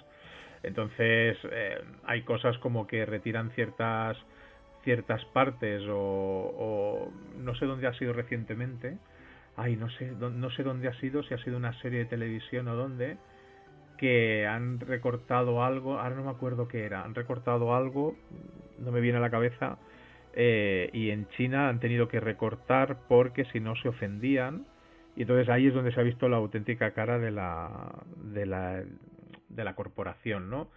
Entonces 0.63 1.37
eh, 1.51 1.77
hay 2.05 2.23
cosas 2.23 2.57
como 2.59 2.87
que 2.87 3.05
retiran 3.05 3.51
ciertas 3.51 4.17
ciertas 4.83 5.23
partes 5.25 5.83
o, 5.89 5.93
o, 5.95 7.13
no 7.37 7.53
sé 7.55 7.65
dónde 7.65 7.87
ha 7.87 7.93
sido 7.95 8.13
recientemente 8.13 8.97
ay 9.57 9.75
no 9.75 9.89
sé 9.89 10.11
no 10.11 10.49
sé 10.51 10.63
dónde 10.63 10.87
ha 10.87 10.93
sido 11.01 11.23
si 11.23 11.33
ha 11.33 11.37
sido 11.39 11.57
una 11.57 11.73
serie 11.81 11.99
de 11.99 12.05
televisión 12.05 12.69
o 12.69 12.75
dónde 12.75 13.17
que 13.97 14.45
han 14.47 14.79
recortado 14.79 15.63
algo, 15.63 15.99
ahora 15.99 16.15
no 16.15 16.23
me 16.23 16.29
acuerdo 16.29 16.67
qué 16.67 16.85
era, 16.85 17.03
han 17.03 17.15
recortado 17.15 17.75
algo, 17.75 18.15
no 18.79 18.91
me 18.91 19.01
viene 19.01 19.17
a 19.17 19.21
la 19.21 19.31
cabeza, 19.31 19.77
eh, 20.33 20.89
y 20.93 21.09
en 21.09 21.27
China 21.29 21.67
han 21.67 21.79
tenido 21.79 22.07
que 22.07 22.19
recortar 22.19 22.97
porque 23.09 23.45
si 23.45 23.59
no 23.59 23.75
se 23.75 23.89
ofendían, 23.89 24.65
y 25.17 25.23
entonces 25.23 25.49
ahí 25.49 25.67
es 25.67 25.73
donde 25.73 25.91
se 25.91 25.99
ha 25.99 26.03
visto 26.03 26.29
la 26.29 26.37
auténtica 26.37 26.91
cara 26.91 27.19
de 27.19 27.31
la, 27.31 27.91
de 28.23 28.45
la, 28.45 28.83
de 29.49 29.63
la 29.63 29.75
corporación, 29.75 30.49
¿no? 30.49 30.69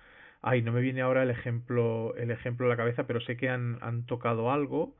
Ay, 0.42 0.62
no 0.62 0.72
me 0.72 0.80
viene 0.80 1.02
ahora 1.02 1.22
el 1.22 1.30
ejemplo, 1.30 2.14
el 2.16 2.30
ejemplo 2.30 2.66
a 2.66 2.70
la 2.70 2.76
cabeza, 2.76 3.06
pero 3.06 3.20
sé 3.20 3.36
que 3.36 3.50
han, 3.50 3.78
han 3.82 4.06
tocado 4.06 4.50
algo, 4.50 4.94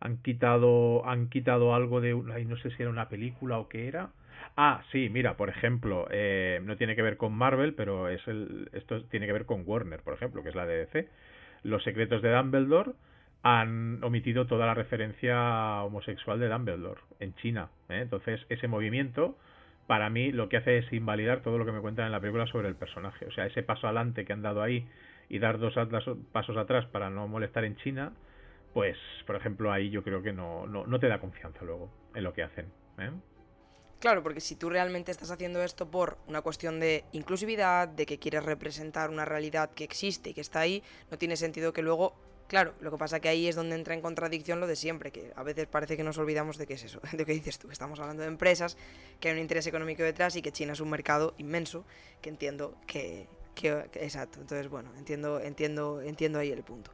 han 0.00 0.18
quitado, 0.22 1.06
han 1.06 1.28
quitado 1.28 1.74
algo 1.74 2.00
de, 2.00 2.20
ay, 2.34 2.46
no 2.46 2.56
sé 2.56 2.70
si 2.70 2.82
era 2.82 2.90
una 2.90 3.08
película 3.08 3.58
o 3.58 3.68
qué 3.68 3.88
era, 3.88 4.10
Ah, 4.56 4.82
sí, 4.90 5.08
mira, 5.08 5.36
por 5.36 5.50
ejemplo, 5.50 6.08
eh, 6.10 6.60
no 6.64 6.76
tiene 6.76 6.96
que 6.96 7.02
ver 7.02 7.16
con 7.16 7.32
Marvel, 7.32 7.74
pero 7.74 8.08
es 8.08 8.26
el, 8.26 8.68
esto 8.72 9.04
tiene 9.04 9.26
que 9.26 9.32
ver 9.32 9.46
con 9.46 9.62
Warner, 9.64 10.00
por 10.00 10.14
ejemplo, 10.14 10.42
que 10.42 10.48
es 10.48 10.54
la 10.54 10.66
de 10.66 10.78
DC. 10.78 11.08
Los 11.62 11.84
secretos 11.84 12.22
de 12.22 12.32
Dumbledore 12.32 12.92
han 13.42 14.02
omitido 14.02 14.46
toda 14.46 14.66
la 14.66 14.74
referencia 14.74 15.82
homosexual 15.84 16.40
de 16.40 16.48
Dumbledore 16.48 17.00
en 17.20 17.34
China. 17.36 17.70
¿eh? 17.88 18.00
Entonces, 18.02 18.40
ese 18.48 18.68
movimiento, 18.68 19.36
para 19.86 20.10
mí, 20.10 20.32
lo 20.32 20.48
que 20.48 20.56
hace 20.56 20.78
es 20.78 20.92
invalidar 20.92 21.42
todo 21.42 21.58
lo 21.58 21.64
que 21.64 21.72
me 21.72 21.80
cuentan 21.80 22.06
en 22.06 22.12
la 22.12 22.20
película 22.20 22.46
sobre 22.46 22.68
el 22.68 22.74
personaje. 22.74 23.26
O 23.26 23.32
sea, 23.32 23.46
ese 23.46 23.62
paso 23.62 23.86
adelante 23.86 24.24
que 24.24 24.32
han 24.32 24.42
dado 24.42 24.62
ahí 24.62 24.86
y 25.28 25.38
dar 25.38 25.58
dos 25.58 25.74
pasos 26.32 26.56
atrás 26.56 26.86
para 26.86 27.10
no 27.10 27.28
molestar 27.28 27.64
en 27.64 27.76
China, 27.76 28.12
pues, 28.74 28.96
por 29.26 29.36
ejemplo, 29.36 29.72
ahí 29.72 29.90
yo 29.90 30.02
creo 30.02 30.22
que 30.22 30.32
no, 30.32 30.66
no, 30.66 30.86
no 30.86 30.98
te 30.98 31.08
da 31.08 31.20
confianza 31.20 31.64
luego 31.64 31.90
en 32.14 32.24
lo 32.24 32.32
que 32.32 32.42
hacen. 32.42 32.66
¿eh? 32.98 33.10
Claro, 34.00 34.22
porque 34.22 34.40
si 34.40 34.56
tú 34.56 34.70
realmente 34.70 35.10
estás 35.10 35.30
haciendo 35.30 35.62
esto 35.62 35.90
por 35.90 36.18
una 36.26 36.42
cuestión 36.42 36.78
de 36.78 37.04
inclusividad, 37.12 37.88
de 37.88 38.06
que 38.06 38.18
quieres 38.18 38.44
representar 38.44 39.10
una 39.10 39.24
realidad 39.24 39.70
que 39.70 39.84
existe 39.84 40.30
y 40.30 40.34
que 40.34 40.40
está 40.40 40.60
ahí, 40.60 40.82
no 41.10 41.18
tiene 41.18 41.36
sentido 41.36 41.72
que 41.72 41.82
luego 41.82 42.14
Claro, 42.48 42.74
lo 42.80 42.90
que 42.90 42.96
pasa 42.96 43.20
que 43.20 43.28
ahí 43.28 43.46
es 43.46 43.56
donde 43.56 43.76
entra 43.76 43.94
en 43.94 44.00
contradicción 44.00 44.58
lo 44.58 44.66
de 44.66 44.74
siempre, 44.74 45.12
que 45.12 45.32
a 45.36 45.42
veces 45.42 45.66
parece 45.66 45.98
que 45.98 46.02
nos 46.02 46.16
olvidamos 46.16 46.56
de 46.56 46.66
qué 46.66 46.74
es 46.74 46.82
eso, 46.82 47.00
de 47.12 47.24
qué 47.24 47.32
dices 47.32 47.58
tú, 47.58 47.70
estamos 47.70 48.00
hablando 48.00 48.22
de 48.22 48.28
empresas, 48.28 48.76
que 49.20 49.28
hay 49.28 49.34
un 49.34 49.40
interés 49.40 49.66
económico 49.66 50.02
detrás 50.02 50.34
y 50.34 50.42
que 50.42 50.50
China 50.50 50.72
es 50.72 50.80
un 50.80 50.88
mercado 50.88 51.34
inmenso, 51.36 51.84
que 52.22 52.30
entiendo 52.30 52.74
que, 52.86 53.28
exacto, 53.94 54.40
entonces 54.40 54.68
bueno, 54.68 54.90
entiendo, 54.96 55.40
entiendo, 55.40 56.00
entiendo 56.00 56.38
ahí 56.38 56.50
el 56.50 56.62
punto. 56.62 56.90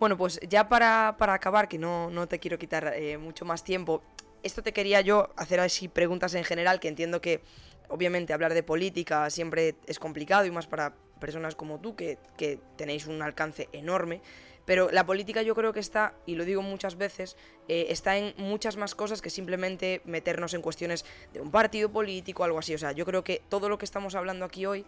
Bueno, 0.00 0.16
pues 0.16 0.40
ya 0.48 0.68
para, 0.68 1.08
acabar, 1.18 1.68
que 1.68 1.78
no, 1.78 2.10
no 2.10 2.26
te 2.26 2.38
quiero 2.38 2.58
quitar 2.58 2.94
eh, 2.96 3.18
mucho 3.18 3.44
más 3.44 3.62
tiempo, 3.62 4.02
esto 4.42 4.62
te 4.62 4.72
quería 4.72 5.02
yo 5.02 5.30
hacer 5.36 5.60
así 5.60 5.86
preguntas 5.86 6.34
en 6.34 6.44
general, 6.44 6.80
que 6.80 6.88
entiendo 6.88 7.20
que 7.20 7.42
obviamente 7.88 8.32
hablar 8.32 8.54
de 8.54 8.62
política 8.62 9.28
siempre 9.28 9.76
es 9.86 9.98
complicado 9.98 10.46
y 10.46 10.50
más 10.50 10.66
para 10.66 10.94
personas 11.20 11.54
como 11.54 11.78
tú 11.78 11.94
que, 11.94 12.18
tenéis 12.76 13.06
un 13.06 13.22
alcance 13.22 13.68
enorme. 13.72 14.20
Pero 14.64 14.90
la 14.90 15.06
política 15.06 15.42
yo 15.42 15.54
creo 15.54 15.72
que 15.72 15.80
está, 15.80 16.14
y 16.26 16.36
lo 16.36 16.44
digo 16.44 16.62
muchas 16.62 16.96
veces, 16.96 17.36
eh, 17.68 17.86
está 17.88 18.16
en 18.16 18.34
muchas 18.36 18.76
más 18.76 18.94
cosas 18.94 19.20
que 19.20 19.30
simplemente 19.30 20.02
meternos 20.04 20.54
en 20.54 20.62
cuestiones 20.62 21.04
de 21.32 21.40
un 21.40 21.50
partido 21.50 21.90
político 21.90 22.44
algo 22.44 22.58
así. 22.58 22.74
O 22.74 22.78
sea, 22.78 22.92
yo 22.92 23.04
creo 23.04 23.24
que 23.24 23.42
todo 23.48 23.68
lo 23.68 23.78
que 23.78 23.84
estamos 23.84 24.14
hablando 24.14 24.44
aquí 24.44 24.66
hoy 24.66 24.84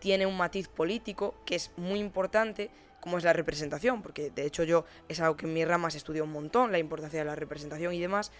tiene 0.00 0.26
un 0.26 0.36
matiz 0.36 0.68
político 0.68 1.34
que 1.46 1.54
es 1.54 1.70
muy 1.76 2.00
importante, 2.00 2.70
como 3.00 3.18
es 3.18 3.24
la 3.24 3.32
representación, 3.32 4.02
porque 4.02 4.30
de 4.30 4.44
hecho 4.44 4.64
yo 4.64 4.84
es 5.08 5.20
algo 5.20 5.36
que 5.36 5.46
en 5.46 5.52
mi 5.52 5.64
rama 5.64 5.90
se 5.90 5.98
estudia 5.98 6.22
un 6.22 6.32
montón, 6.32 6.72
la 6.72 6.78
importancia 6.78 7.20
de 7.20 7.24
la 7.24 7.36
representación 7.36 7.92
y 7.94 8.00
demás. 8.00 8.32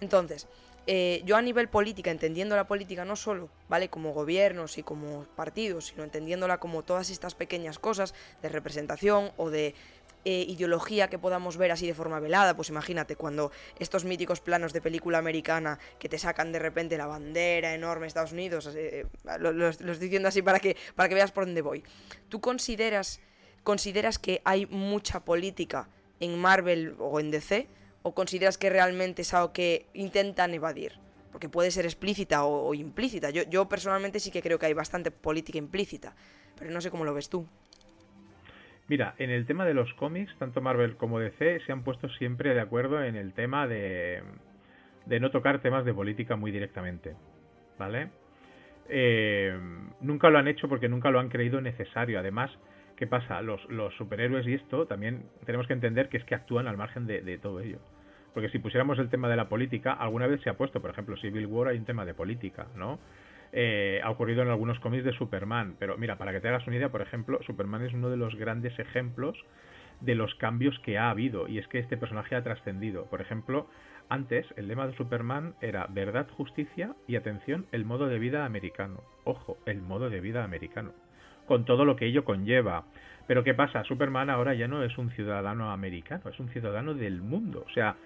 Entonces, 0.00 0.46
eh, 0.86 1.22
yo 1.24 1.36
a 1.36 1.42
nivel 1.42 1.68
política, 1.68 2.10
entendiendo 2.10 2.56
la 2.56 2.66
política 2.66 3.04
no 3.04 3.16
solo, 3.16 3.50
¿vale? 3.68 3.90
Como 3.90 4.12
gobiernos 4.12 4.78
y 4.78 4.82
como 4.82 5.24
partidos, 5.36 5.86
sino 5.86 6.04
entendiéndola 6.04 6.58
como 6.58 6.82
todas 6.82 7.10
estas 7.10 7.34
pequeñas 7.34 7.78
cosas 7.78 8.14
de 8.42 8.48
representación 8.48 9.30
o 9.36 9.50
de 9.50 9.74
eh, 10.24 10.44
ideología 10.48 11.08
que 11.08 11.18
podamos 11.18 11.56
ver 11.56 11.72
así 11.72 11.86
de 11.86 11.94
forma 11.94 12.20
velada, 12.20 12.54
pues 12.54 12.68
imagínate 12.68 13.16
cuando 13.16 13.52
estos 13.78 14.04
míticos 14.04 14.40
planos 14.40 14.72
de 14.72 14.80
película 14.80 15.18
americana 15.18 15.78
que 15.98 16.08
te 16.08 16.18
sacan 16.18 16.52
de 16.52 16.58
repente 16.58 16.98
la 16.98 17.06
bandera 17.06 17.74
enorme 17.74 18.02
de 18.02 18.08
Estados 18.08 18.32
Unidos, 18.32 18.70
eh, 18.74 19.06
diciendo 19.98 20.28
así 20.28 20.42
para 20.42 20.60
que, 20.60 20.76
para 20.94 21.08
que 21.08 21.14
veas 21.14 21.32
por 21.32 21.46
dónde 21.46 21.62
voy. 21.62 21.82
¿Tú 22.28 22.40
consideras, 22.40 23.20
consideras 23.62 24.18
que 24.18 24.42
hay 24.44 24.66
mucha 24.66 25.24
política 25.24 25.88
en 26.20 26.38
Marvel 26.38 26.96
o 26.98 27.18
en 27.20 27.30
DC? 27.30 27.68
o 28.02 28.14
consideras 28.14 28.58
que 28.58 28.70
realmente 28.70 29.22
es 29.22 29.34
algo 29.34 29.52
que 29.52 29.86
intentan 29.94 30.54
evadir? 30.54 30.92
Porque 31.32 31.48
puede 31.48 31.70
ser 31.70 31.84
explícita 31.84 32.44
o, 32.44 32.74
implícita. 32.74 33.30
Yo, 33.30 33.42
yo 33.44 33.68
personalmente 33.68 34.18
sí 34.18 34.30
que 34.30 34.42
creo 34.42 34.58
que 34.58 34.66
hay 34.66 34.72
bastante 34.72 35.10
política 35.10 35.58
implícita, 35.58 36.14
pero 36.58 36.70
no 36.70 36.80
sé 36.80 36.90
cómo 36.90 37.04
lo 37.04 37.14
ves 37.14 37.28
tú. 37.28 37.46
Mira, 38.90 39.14
en 39.18 39.30
el 39.30 39.46
tema 39.46 39.64
de 39.64 39.72
los 39.72 39.94
cómics, 39.94 40.36
tanto 40.40 40.60
Marvel 40.60 40.96
como 40.96 41.20
DC 41.20 41.60
se 41.64 41.70
han 41.70 41.84
puesto 41.84 42.08
siempre 42.08 42.54
de 42.54 42.60
acuerdo 42.60 43.00
en 43.04 43.14
el 43.14 43.34
tema 43.34 43.68
de, 43.68 44.20
de 45.06 45.20
no 45.20 45.30
tocar 45.30 45.60
temas 45.60 45.84
de 45.84 45.94
política 45.94 46.34
muy 46.34 46.50
directamente. 46.50 47.14
¿Vale? 47.78 48.10
Eh, 48.88 49.56
nunca 50.00 50.28
lo 50.28 50.38
han 50.38 50.48
hecho 50.48 50.68
porque 50.68 50.88
nunca 50.88 51.12
lo 51.12 51.20
han 51.20 51.28
creído 51.28 51.60
necesario. 51.60 52.18
Además, 52.18 52.50
¿Qué 52.96 53.06
pasa? 53.06 53.40
Los, 53.40 53.64
los 53.70 53.94
superhéroes 53.94 54.46
y 54.46 54.52
esto 54.52 54.86
también 54.86 55.22
tenemos 55.46 55.66
que 55.66 55.72
entender 55.72 56.10
que 56.10 56.18
es 56.18 56.24
que 56.24 56.34
actúan 56.34 56.68
al 56.68 56.76
margen 56.76 57.06
de, 57.06 57.38
todo 57.38 57.60
ello. 57.60 57.78
Porque 58.34 58.50
si 58.50 58.58
pusiéramos 58.58 58.98
el 58.98 59.08
tema 59.08 59.30
de 59.30 59.36
la 59.36 59.48
política, 59.48 59.94
alguna 59.94 60.26
vez 60.26 60.42
se 60.42 60.50
ha 60.50 60.58
puesto, 60.58 60.82
por 60.82 60.90
ejemplo, 60.90 61.16
Civil 61.16 61.46
War 61.46 61.68
hay 61.68 61.78
un 61.78 61.86
tema 61.86 62.04
de 62.04 62.12
política, 62.12 62.66
¿no? 62.76 62.98
Eh, 63.52 64.00
ha 64.02 64.10
ocurrido 64.10 64.42
en 64.42 64.48
algunos 64.48 64.78
cómics 64.80 65.04
de 65.04 65.12
Superman, 65.12 65.76
pero 65.78 65.98
mira, 65.98 66.18
para 66.18 66.32
que 66.32 66.40
te 66.40 66.48
hagas 66.48 66.66
una 66.66 66.76
idea, 66.76 66.90
por 66.90 67.02
ejemplo, 67.02 67.40
Superman 67.42 67.84
es 67.84 67.92
uno 67.92 68.08
de 68.08 68.16
los 68.16 68.34
grandes 68.36 68.78
ejemplos 68.78 69.36
de 70.00 70.14
los 70.14 70.34
cambios 70.36 70.78
que 70.80 70.98
ha 70.98 71.10
habido, 71.10 71.48
y 71.48 71.58
es 71.58 71.68
que 71.68 71.78
este 71.78 71.96
personaje 71.96 72.36
ha 72.36 72.42
trascendido. 72.42 73.06
Por 73.06 73.20
ejemplo, 73.20 73.66
antes 74.08 74.46
el 74.56 74.68
lema 74.68 74.86
de 74.86 74.96
Superman 74.96 75.54
era 75.60 75.86
verdad, 75.88 76.28
justicia 76.36 76.94
y 77.06 77.16
atención, 77.16 77.66
el 77.72 77.84
modo 77.84 78.06
de 78.06 78.18
vida 78.18 78.44
americano. 78.44 79.02
Ojo, 79.24 79.58
el 79.66 79.82
modo 79.82 80.08
de 80.10 80.20
vida 80.20 80.44
americano 80.44 80.92
con 81.50 81.64
todo 81.64 81.84
lo 81.84 81.96
que 81.96 82.06
ello 82.06 82.24
conlleva. 82.24 82.84
Pero 83.26 83.42
¿qué 83.42 83.54
pasa? 83.54 83.82
Superman 83.82 84.30
ahora 84.30 84.54
ya 84.54 84.68
no 84.68 84.84
es 84.84 84.96
un 84.98 85.10
ciudadano 85.10 85.72
americano, 85.72 86.30
es 86.30 86.38
un 86.38 86.48
ciudadano 86.50 86.94
del 86.94 87.22
mundo. 87.22 87.64
O 87.66 87.72
sea, 87.72 87.96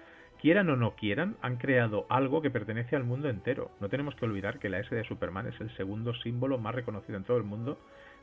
quieran 0.41 0.69
o 0.69 0.75
no 0.75 0.95
quieran, 0.95 1.35
han 1.41 1.57
creado 1.57 2.05
algo 2.09 2.41
que 2.41 2.51
pertenece 2.51 2.95
al 2.95 3.03
mundo 3.03 3.29
entero. 3.29 3.71
No 3.79 3.89
tenemos 3.89 4.15
que 4.15 4.25
olvidar 4.25 4.59
que 4.59 4.69
la 4.69 4.79
S 4.79 4.93
de 4.93 5.03
Superman 5.03 5.47
es 5.47 5.59
el 5.61 5.75
segundo 5.75 6.13
símbolo 6.15 6.57
más 6.57 6.75
reconocido 6.75 7.17
en 7.17 7.23
todo 7.23 7.37
el 7.37 7.43
mundo 7.43 7.77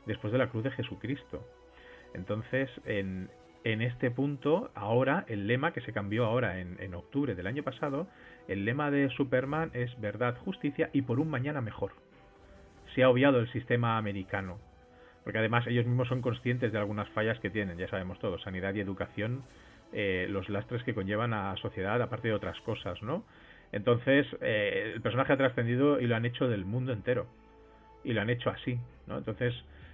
después 0.05 0.31
de 0.31 0.39
la 0.39 0.49
cruz 0.49 0.63
de 0.63 0.71
Jesucristo. 0.71 1.45
Entonces, 2.13 2.69
en, 2.85 3.29
este 3.63 4.11
punto, 4.11 4.71
ahora, 4.75 5.25
el 5.27 5.47
lema 5.47 5.73
que 5.73 5.81
se 5.81 5.93
cambió 5.93 6.25
ahora 6.25 6.59
en, 6.59 6.77
en, 6.79 6.93
octubre 6.93 7.35
del 7.35 7.47
año 7.47 7.63
pasado, 7.63 8.07
el 8.47 8.65
lema 8.65 8.91
de 8.91 9.09
Superman 9.09 9.71
es 9.73 9.99
verdad, 9.99 10.37
justicia 10.37 10.89
y 10.93 11.01
por 11.01 11.19
un 11.19 11.29
mañana 11.29 11.61
mejor. 11.61 11.93
Se 12.93 13.03
ha 13.03 13.09
obviado 13.09 13.39
el 13.39 13.51
sistema 13.51 13.97
americano, 13.97 14.59
porque 15.23 15.39
además 15.39 15.65
ellos 15.67 15.85
mismos 15.85 16.07
son 16.09 16.21
conscientes 16.21 16.71
de 16.71 16.77
algunas 16.77 17.09
fallas 17.09 17.39
que 17.39 17.49
tienen, 17.49 17.77
ya 17.77 17.87
sabemos 17.87 18.19
todos, 18.19 18.41
sanidad 18.43 18.73
y 18.75 18.81
educación, 18.81 19.43
eh, 19.93 20.27
los 20.29 20.49
lastres 20.49 20.83
que 20.83 20.93
conllevan 20.93 21.33
a 21.33 21.55
sociedad, 21.57 22.01
aparte 22.01 22.27
de 22.27 22.33
otras 22.33 22.59
cosas, 22.61 23.01
¿no? 23.01 23.23
Entonces, 23.71 24.27
eh, 24.41 24.91
el 24.95 25.01
personaje 25.01 25.33
ha 25.33 25.37
trascendido 25.37 25.99
y 25.99 26.07
lo 26.07 26.15
han 26.15 26.25
hecho 26.25 26.47
del 26.47 26.65
mundo 26.65 26.93
entero. 26.93 27.27
Y 28.03 28.13
lo 28.13 28.21
han 28.21 28.29
hecho 28.29 28.49
así, 28.49 28.77
¿no? 29.07 29.17
Entonces, 29.17 29.53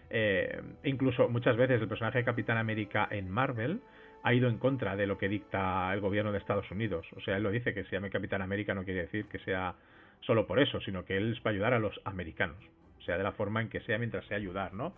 eh, 0.09 0.61
incluso 0.83 1.29
muchas 1.29 1.55
veces 1.55 1.81
el 1.81 1.87
personaje 1.87 2.19
de 2.19 2.25
Capitán 2.25 2.57
América 2.57 3.07
en 3.11 3.29
Marvel 3.29 3.81
ha 4.23 4.33
ido 4.33 4.49
en 4.49 4.57
contra 4.57 4.95
de 4.95 5.07
lo 5.07 5.17
que 5.17 5.29
dicta 5.29 5.93
el 5.93 6.01
gobierno 6.01 6.31
de 6.31 6.39
Estados 6.39 6.69
Unidos. 6.71 7.05
O 7.15 7.21
sea, 7.21 7.37
él 7.37 7.43
lo 7.43 7.51
dice 7.51 7.73
que 7.73 7.83
se 7.85 7.91
llame 7.91 8.09
Capitán 8.09 8.41
América 8.41 8.73
no 8.73 8.83
quiere 8.83 9.03
decir 9.03 9.25
que 9.25 9.39
sea 9.39 9.75
solo 10.21 10.45
por 10.45 10.59
eso, 10.59 10.81
sino 10.81 11.05
que 11.05 11.17
él 11.17 11.33
es 11.33 11.39
para 11.39 11.53
ayudar 11.53 11.73
a 11.73 11.79
los 11.79 11.99
americanos. 12.03 12.57
O 12.99 13.01
sea, 13.03 13.17
de 13.17 13.23
la 13.23 13.31
forma 13.31 13.61
en 13.61 13.69
que 13.69 13.79
sea 13.81 13.97
mientras 13.97 14.25
sea 14.25 14.37
ayudar, 14.37 14.73
¿no? 14.73 14.93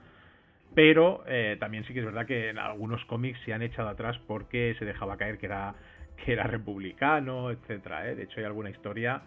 Pero 0.73 1.23
eh, 1.27 1.57
también 1.59 1.83
sí 1.85 1.93
que 1.93 1.99
es 1.99 2.05
verdad 2.05 2.25
que 2.25 2.49
en 2.49 2.57
algunos 2.57 3.03
cómics 3.05 3.39
se 3.45 3.53
han 3.53 3.61
echado 3.61 3.89
atrás 3.89 4.17
porque 4.27 4.75
se 4.79 4.85
dejaba 4.85 5.17
caer 5.17 5.37
que 5.37 5.47
era, 5.47 5.75
que 6.23 6.33
era 6.33 6.43
republicano, 6.43 7.51
etcétera. 7.51 8.09
¿eh? 8.09 8.15
De 8.15 8.23
hecho, 8.23 8.39
hay 8.39 8.45
alguna 8.45 8.69
historia 8.69 9.21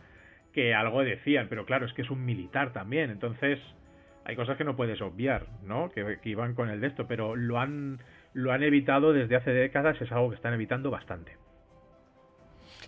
que 0.53 0.75
algo 0.75 1.03
decían, 1.03 1.49
pero 1.51 1.67
claro, 1.67 1.85
es 1.85 1.93
que 1.93 2.03
es 2.03 2.11
un 2.11 2.25
militar 2.25 2.73
también. 2.73 3.11
Entonces, 3.11 3.59
hay 4.25 4.37
cosas 4.37 4.57
que 4.57 4.65
no 4.65 4.77
puedes 4.77 5.01
obviar, 5.03 5.47
¿no? 5.65 5.91
Que, 5.91 6.19
iban 6.25 6.55
con 6.55 6.71
el 6.71 6.81
de 6.81 6.87
esto, 6.87 7.07
pero 7.07 7.37
lo 7.37 7.61
han, 7.61 7.99
lo 8.33 8.53
han 8.53 8.63
evitado 8.63 9.13
desde 9.13 9.37
hace 9.37 9.51
décadas, 9.51 10.01
es 10.01 10.11
algo 10.13 10.31
que 10.31 10.37
están 10.37 10.55
evitando 10.55 10.91
bastante. 10.91 11.37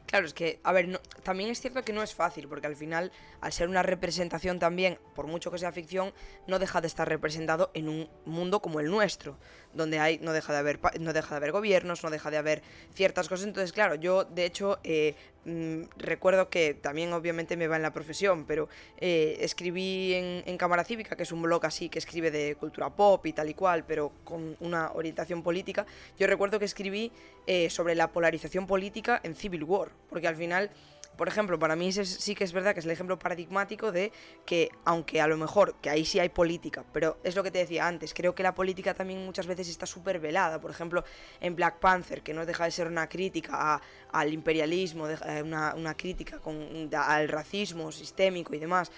Claro, 0.07 0.25
es 0.25 0.35
que, 0.35 0.61
a 0.63 0.73
ver, 0.73 1.01
también 1.25 1.51
es 1.51 1.61
cierto 1.61 1.83
que 1.83 1.93
no 1.93 2.01
es 2.01 2.15
fácil, 2.15 2.47
porque 2.47 2.69
al 2.69 2.77
final, 2.77 3.11
al 3.41 3.53
ser 3.53 3.69
una 3.69 3.83
representación 3.83 4.61
también, 4.61 5.01
por 5.17 5.27
mucho 5.27 5.51
que 5.51 5.59
sea 5.59 5.73
ficción, 5.73 6.13
no 6.47 6.61
deja 6.61 6.81
de 6.81 6.87
estar 6.87 7.09
representado 7.09 7.73
en 7.75 7.89
un 7.89 8.09
mundo 8.25 8.63
como 8.63 8.79
el 8.79 8.87
nuestro, 8.87 9.37
donde 9.75 9.99
hay, 9.99 10.19
no 10.21 10.33
deja 10.33 10.53
de 10.53 10.61
haber, 10.61 10.79
no 11.01 11.13
deja 11.13 11.31
de 11.31 11.37
haber 11.37 11.51
gobiernos, 11.51 12.05
no 12.05 12.11
deja 12.11 12.31
de 12.31 12.37
haber 12.37 12.63
ciertas 12.95 13.29
cosas. 13.29 13.47
Entonces, 13.47 13.73
claro, 13.73 13.97
yo 13.97 14.25
de 14.25 14.45
hecho 14.45 14.79
eh, 14.85 15.17
mm, 15.47 15.83
recuerdo 15.97 16.51
que 16.51 16.75
también 16.75 17.13
obviamente 17.13 17.57
me 17.57 17.69
va 17.69 17.77
en 17.77 17.83
la 17.83 17.93
profesión, 17.93 18.45
pero 18.45 18.69
eh, 18.99 19.39
escribí 19.41 20.15
en, 20.15 20.57
Cámara 20.59 20.85
Cívica, 20.85 21.17
que 21.17 21.23
es 21.23 21.33
un 21.33 21.43
blog 21.43 21.65
así 21.65 21.89
que 21.89 21.99
escribe 21.99 22.31
de 22.31 22.57
cultura 22.57 22.91
pop 22.91 23.25
y 23.27 23.33
tal 23.33 23.49
y 23.49 23.55
cual, 23.55 23.85
pero 23.87 24.13
con 24.25 24.57
una 24.61 24.93
orientación 24.93 25.43
política. 25.43 25.87
Yo 26.19 26.27
recuerdo 26.27 26.59
que 26.59 26.65
escribí 26.65 27.13
eh, 27.47 27.71
sobre 27.71 27.95
la 27.95 28.11
polarización 28.11 28.67
política 28.67 29.21
en 29.23 29.35
Civil 29.35 29.65
War 29.65 29.91
porque 30.09 30.29
al 30.29 30.37
final, 30.37 30.71
por 31.17 31.29
ejemplo, 31.29 31.59
para 31.59 31.77
mí 31.77 31.93
sí 31.93 32.35
que 32.35 32.45
es 32.45 32.53
verdad 32.53 32.75
que 32.75 32.81
es 32.81 32.87
el 32.87 32.93
ejemplo 32.93 33.19
paradigmático 33.19 33.93
de 33.93 34.13
que, 34.45 34.71
aunque 34.85 35.21
a 35.21 35.27
lo 35.27 35.37
mejor, 35.37 35.75
que 35.81 35.91
ahí 35.91 36.05
sí 36.05 36.19
hay 36.19 36.29
política, 36.29 36.85
pero 36.93 37.19
es 37.25 37.35
lo 37.35 37.43
que 37.43 37.51
te 37.51 37.59
decía 37.59 37.87
antes, 37.87 38.13
creo 38.13 38.35
que 38.35 38.43
la 38.43 38.55
política 38.55 38.95
también 38.95 39.25
muchas 39.25 39.47
veces 39.47 39.69
está 39.69 39.87
súper 39.87 40.21
velada. 40.21 40.61
Por 40.61 40.71
ejemplo, 40.71 41.05
en 41.41 41.57
Black 41.57 41.79
Panther, 41.79 42.23
que 42.23 42.35
no 42.35 42.45
deja 42.45 42.65
de 42.65 42.71
ser 42.71 42.87
una 42.87 43.09
crítica 43.09 43.81
al 44.13 44.33
imperialismo, 44.33 45.09
eh, 45.09 45.43
una, 45.43 45.75
una 45.75 45.97
crítica 45.97 46.39
con, 46.39 46.91
al 46.95 47.29
racismo 47.29 47.91
sistémico 47.93 48.55
y 48.55 48.59
demás. 48.59 48.91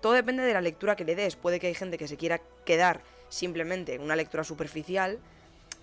Todo 0.00 0.12
depende 0.12 0.42
de 0.42 0.54
la 0.54 0.60
lectura 0.60 0.96
que 0.96 1.04
le 1.04 1.14
des. 1.14 1.36
Puede 1.36 1.60
que 1.60 1.66
hay 1.66 1.74
gente 1.74 1.98
que 1.98 2.08
se 2.08 2.16
quiera 2.16 2.40
quedar 2.64 3.02
simplemente 3.28 3.94
en 3.94 4.02
una 4.02 4.16
lectura 4.16 4.44
superficial 4.44 5.18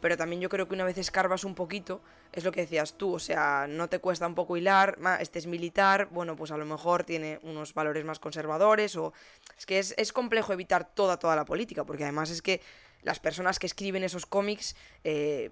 pero 0.03 0.17
también 0.17 0.41
yo 0.41 0.49
creo 0.49 0.67
que 0.67 0.75
una 0.75 0.83
vez 0.83 0.97
escarbas 0.97 1.45
un 1.45 1.55
poquito, 1.55 2.01
es 2.33 2.43
lo 2.43 2.51
que 2.51 2.59
decías 2.59 2.97
tú, 2.97 3.13
o 3.13 3.19
sea, 3.19 3.67
no 3.69 3.87
te 3.87 3.99
cuesta 3.99 4.27
un 4.27 4.35
poco 4.35 4.57
hilar, 4.57 4.97
este 5.21 5.39
es 5.39 5.47
militar, 5.47 6.09
bueno, 6.11 6.35
pues 6.35 6.51
a 6.51 6.57
lo 6.57 6.65
mejor 6.65 7.05
tiene 7.05 7.39
unos 7.41 7.73
valores 7.73 8.03
más 8.03 8.19
conservadores, 8.19 8.97
o 8.97 9.13
es 9.57 9.65
que 9.65 9.79
es, 9.79 10.11
complejo 10.11 10.51
evitar 10.51 10.93
toda, 10.93 11.17
toda 11.19 11.37
la 11.37 11.45
política, 11.45 11.85
porque 11.85 12.03
además 12.03 12.31
es 12.31 12.41
que 12.41 12.59
las 13.01 13.21
personas 13.21 13.59
que 13.59 13.65
escriben 13.65 14.03
esos 14.03 14.25
cómics, 14.25 14.75
eh, 15.05 15.51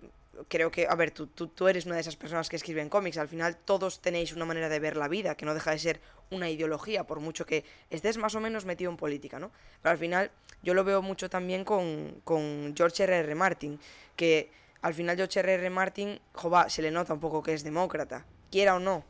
creo 0.50 0.70
que, 0.70 0.86
a 0.86 0.96
ver, 0.96 1.12
tú, 1.12 1.28
tú, 1.28 1.48
tú, 1.48 1.70
eres 1.70 1.86
una 1.86 1.96
de 1.96 2.02
esas 2.02 2.18
personas 2.18 2.50
que 2.50 2.58
escriben 2.58 2.90
cómics, 2.90 3.18
al 3.20 3.30
final 3.30 3.56
todos 3.56 4.02
tenéis 4.02 4.34
una 4.34 4.44
manera 4.44 4.68
de 4.68 4.80
ver 4.80 4.98
la 4.98 5.08
vida, 5.08 5.36
que 5.36 5.46
no 5.46 5.54
deja 5.54 5.72
de 5.72 5.80
ser 5.80 6.02
una 6.32 6.50
ideología, 6.50 7.04
por 7.06 7.20
mucho 7.20 7.46
que 7.46 7.63
estés 7.89 8.17
más 8.17 8.36
o 8.36 8.39
menos 8.39 8.65
metido 8.65 8.89
en 8.89 8.98
política, 8.98 9.39
¿no? 9.39 9.52
Pero 9.82 9.91
al 9.91 9.98
final 9.98 10.32
yo 10.63 10.74
lo 10.74 10.84
veo 10.84 11.02
mucho 11.02 11.30
también 11.30 11.63
con, 11.63 12.22
con 12.24 12.74
George 12.76 13.04
R.R. 13.04 13.26
R. 13.26 13.36
Martin, 13.36 13.80
que 14.15 14.50
al 14.82 14.94
final 14.94 15.15
George 15.15 15.39
R.R. 15.39 15.70
Martin, 15.70 16.20
jova, 16.34 16.70
se 16.70 16.82
le 16.82 16.89
nota 16.89 17.13
un 17.13 17.20
poco 17.20 17.44
que 17.44 17.54
es 17.54 17.63
demócrata, 17.63 18.26
quiera 18.50 18.76
o 18.76 18.80
no. 18.80 19.04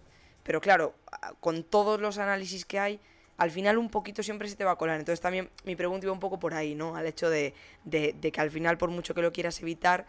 Pero 0.43 0.59
claro, 0.59 0.95
con 1.39 1.63
todos 1.63 2.01
los 2.01 2.17
análisis 2.17 2.65
que 2.65 2.79
hay, 2.79 2.99
al 3.37 3.51
final 3.51 3.77
un 3.77 3.89
poquito 3.89 4.23
siempre 4.23 4.47
se 4.49 4.55
te 4.55 4.63
va 4.63 4.71
a 4.71 4.75
colar. 4.75 4.99
Entonces 4.99 5.21
también 5.21 5.49
mi 5.63 5.75
pregunta 5.75 6.05
iba 6.05 6.13
un 6.13 6.19
poco 6.19 6.39
por 6.39 6.53
ahí, 6.53 6.75
¿no? 6.75 6.95
Al 6.95 7.05
hecho 7.05 7.29
de, 7.29 7.53
de, 7.83 8.13
que 8.13 8.41
al 8.41 8.51
final, 8.51 8.77
por 8.77 8.89
mucho 8.89 9.13
que 9.13 9.21
lo 9.21 9.31
quieras 9.31 9.61
evitar... 9.61 10.05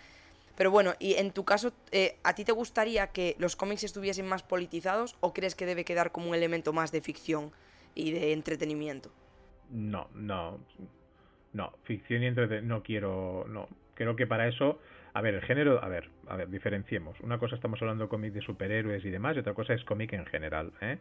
Pero 0.57 0.71
bueno, 0.71 0.93
y 0.99 1.15
en 1.15 1.33
tu 1.33 1.45
caso, 1.45 1.73
eh, 1.93 2.17
¿a 2.25 2.35
ti 2.35 2.45
te 2.45 2.53
gustaría 2.53 3.09
que 3.09 3.37
los 3.39 3.57
cómics 3.57 3.85
estuviesen 3.85 4.27
más 4.27 4.43
politizados 4.43 5.17
o 5.21 5.33
crees 5.33 5.55
que 5.55 5.67
debe 5.67 5.85
quedar 5.85 6.13
como 6.13 6.29
un 6.29 6.35
elemento 6.35 6.73
más 6.73 6.93
de 6.93 7.01
ficción 7.01 7.53
y 7.95 8.13
de 8.13 8.33
entretenimiento? 8.33 9.11
No, 9.71 10.09
no. 10.15 10.61
No, 11.53 11.73
ficción 11.85 12.23
y 12.23 12.27
entretenimiento 12.27 12.77
no 12.77 12.83
quiero... 12.83 13.45
No, 13.49 13.69
creo 13.95 14.17
que 14.17 14.27
para 14.27 14.49
eso, 14.49 14.79
a 15.15 15.21
ver, 15.21 15.35
el 15.35 15.43
género, 15.43 15.83
a 15.83 15.89
ver, 15.89 16.11
a 16.27 16.37
ver, 16.37 16.49
diferenciemos. 16.49 17.19
Una 17.21 17.39
cosa 17.39 17.55
estamos 17.55 17.81
hablando 17.81 18.05
de 18.05 18.11
cómic 18.11 18.33
de 18.33 18.43
superhéroes 18.43 19.05
y 19.05 19.11
demás, 19.11 19.37
y 19.37 19.41
otra 19.41 19.55
cosa 19.55 19.75
es 19.75 19.85
cómic 19.85 20.13
en 20.13 20.27
general, 20.27 20.73
¿eh? 20.81 20.99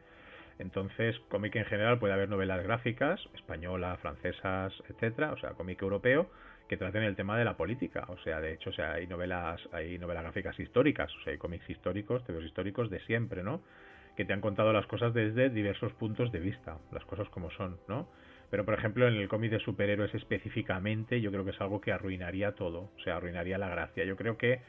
Entonces, 0.60 1.18
cómic 1.30 1.56
en 1.56 1.66
general 1.66 1.98
puede 1.98 2.14
haber 2.14 2.30
novelas 2.30 2.64
gráficas, 2.64 3.20
españolas, 3.34 4.00
francesas, 4.00 4.74
etcétera, 4.90 5.32
o 5.32 5.38
sea, 5.38 5.52
cómic 5.52 5.82
europeo, 5.82 6.30
que 6.71 6.77
traten 6.77 7.03
el 7.03 7.17
tema 7.17 7.38
de 7.38 7.43
la 7.43 7.57
política. 7.57 8.05
O 8.07 8.17
sea, 8.19 8.39
de 8.39 8.53
hecho, 8.53 8.69
o 8.69 8.73
sea, 8.73 8.93
hay 8.93 9.05
novelas, 9.05 9.60
hay 9.73 9.97
novelas 9.99 10.23
gráficas 10.23 10.57
históricas, 10.57 11.13
o 11.17 11.21
sea, 11.21 11.34
hay 11.34 11.38
cómics 11.38 11.69
históricos, 11.69 12.23
tebeos 12.23 12.45
históricos 12.45 12.89
de 12.89 13.01
siempre, 13.01 13.43
¿no? 13.43 13.62
Que 14.15 14.23
te 14.23 14.31
han 14.31 14.39
contado 14.39 14.71
las 14.71 14.88
cosas 14.88 15.13
desde 15.13 15.49
diversos 15.49 15.91
puntos 15.91 16.31
de 16.31 16.39
vista, 16.39 16.77
las 16.93 17.03
cosas 17.03 17.27
como 17.27 17.51
son, 17.51 17.75
¿no? 17.89 18.07
Pero, 18.49 18.63
por 18.63 18.73
ejemplo, 18.73 19.05
en 19.05 19.15
el 19.15 19.27
cómic 19.27 19.51
de 19.51 19.60
superhéroes 19.60 20.15
específicamente, 20.15 21.19
yo 21.19 21.29
creo 21.29 21.43
que 21.43 21.51
es 21.51 21.60
algo 21.60 21.81
que 21.81 21.91
arruinaría 21.91 22.53
todo, 22.53 22.89
o 22.95 22.99
sea, 23.03 23.17
arruinaría 23.17 23.57
la 23.57 23.67
gracia. 23.67 24.05
Yo 24.05 24.15
creo 24.15 24.38
que, 24.38 24.62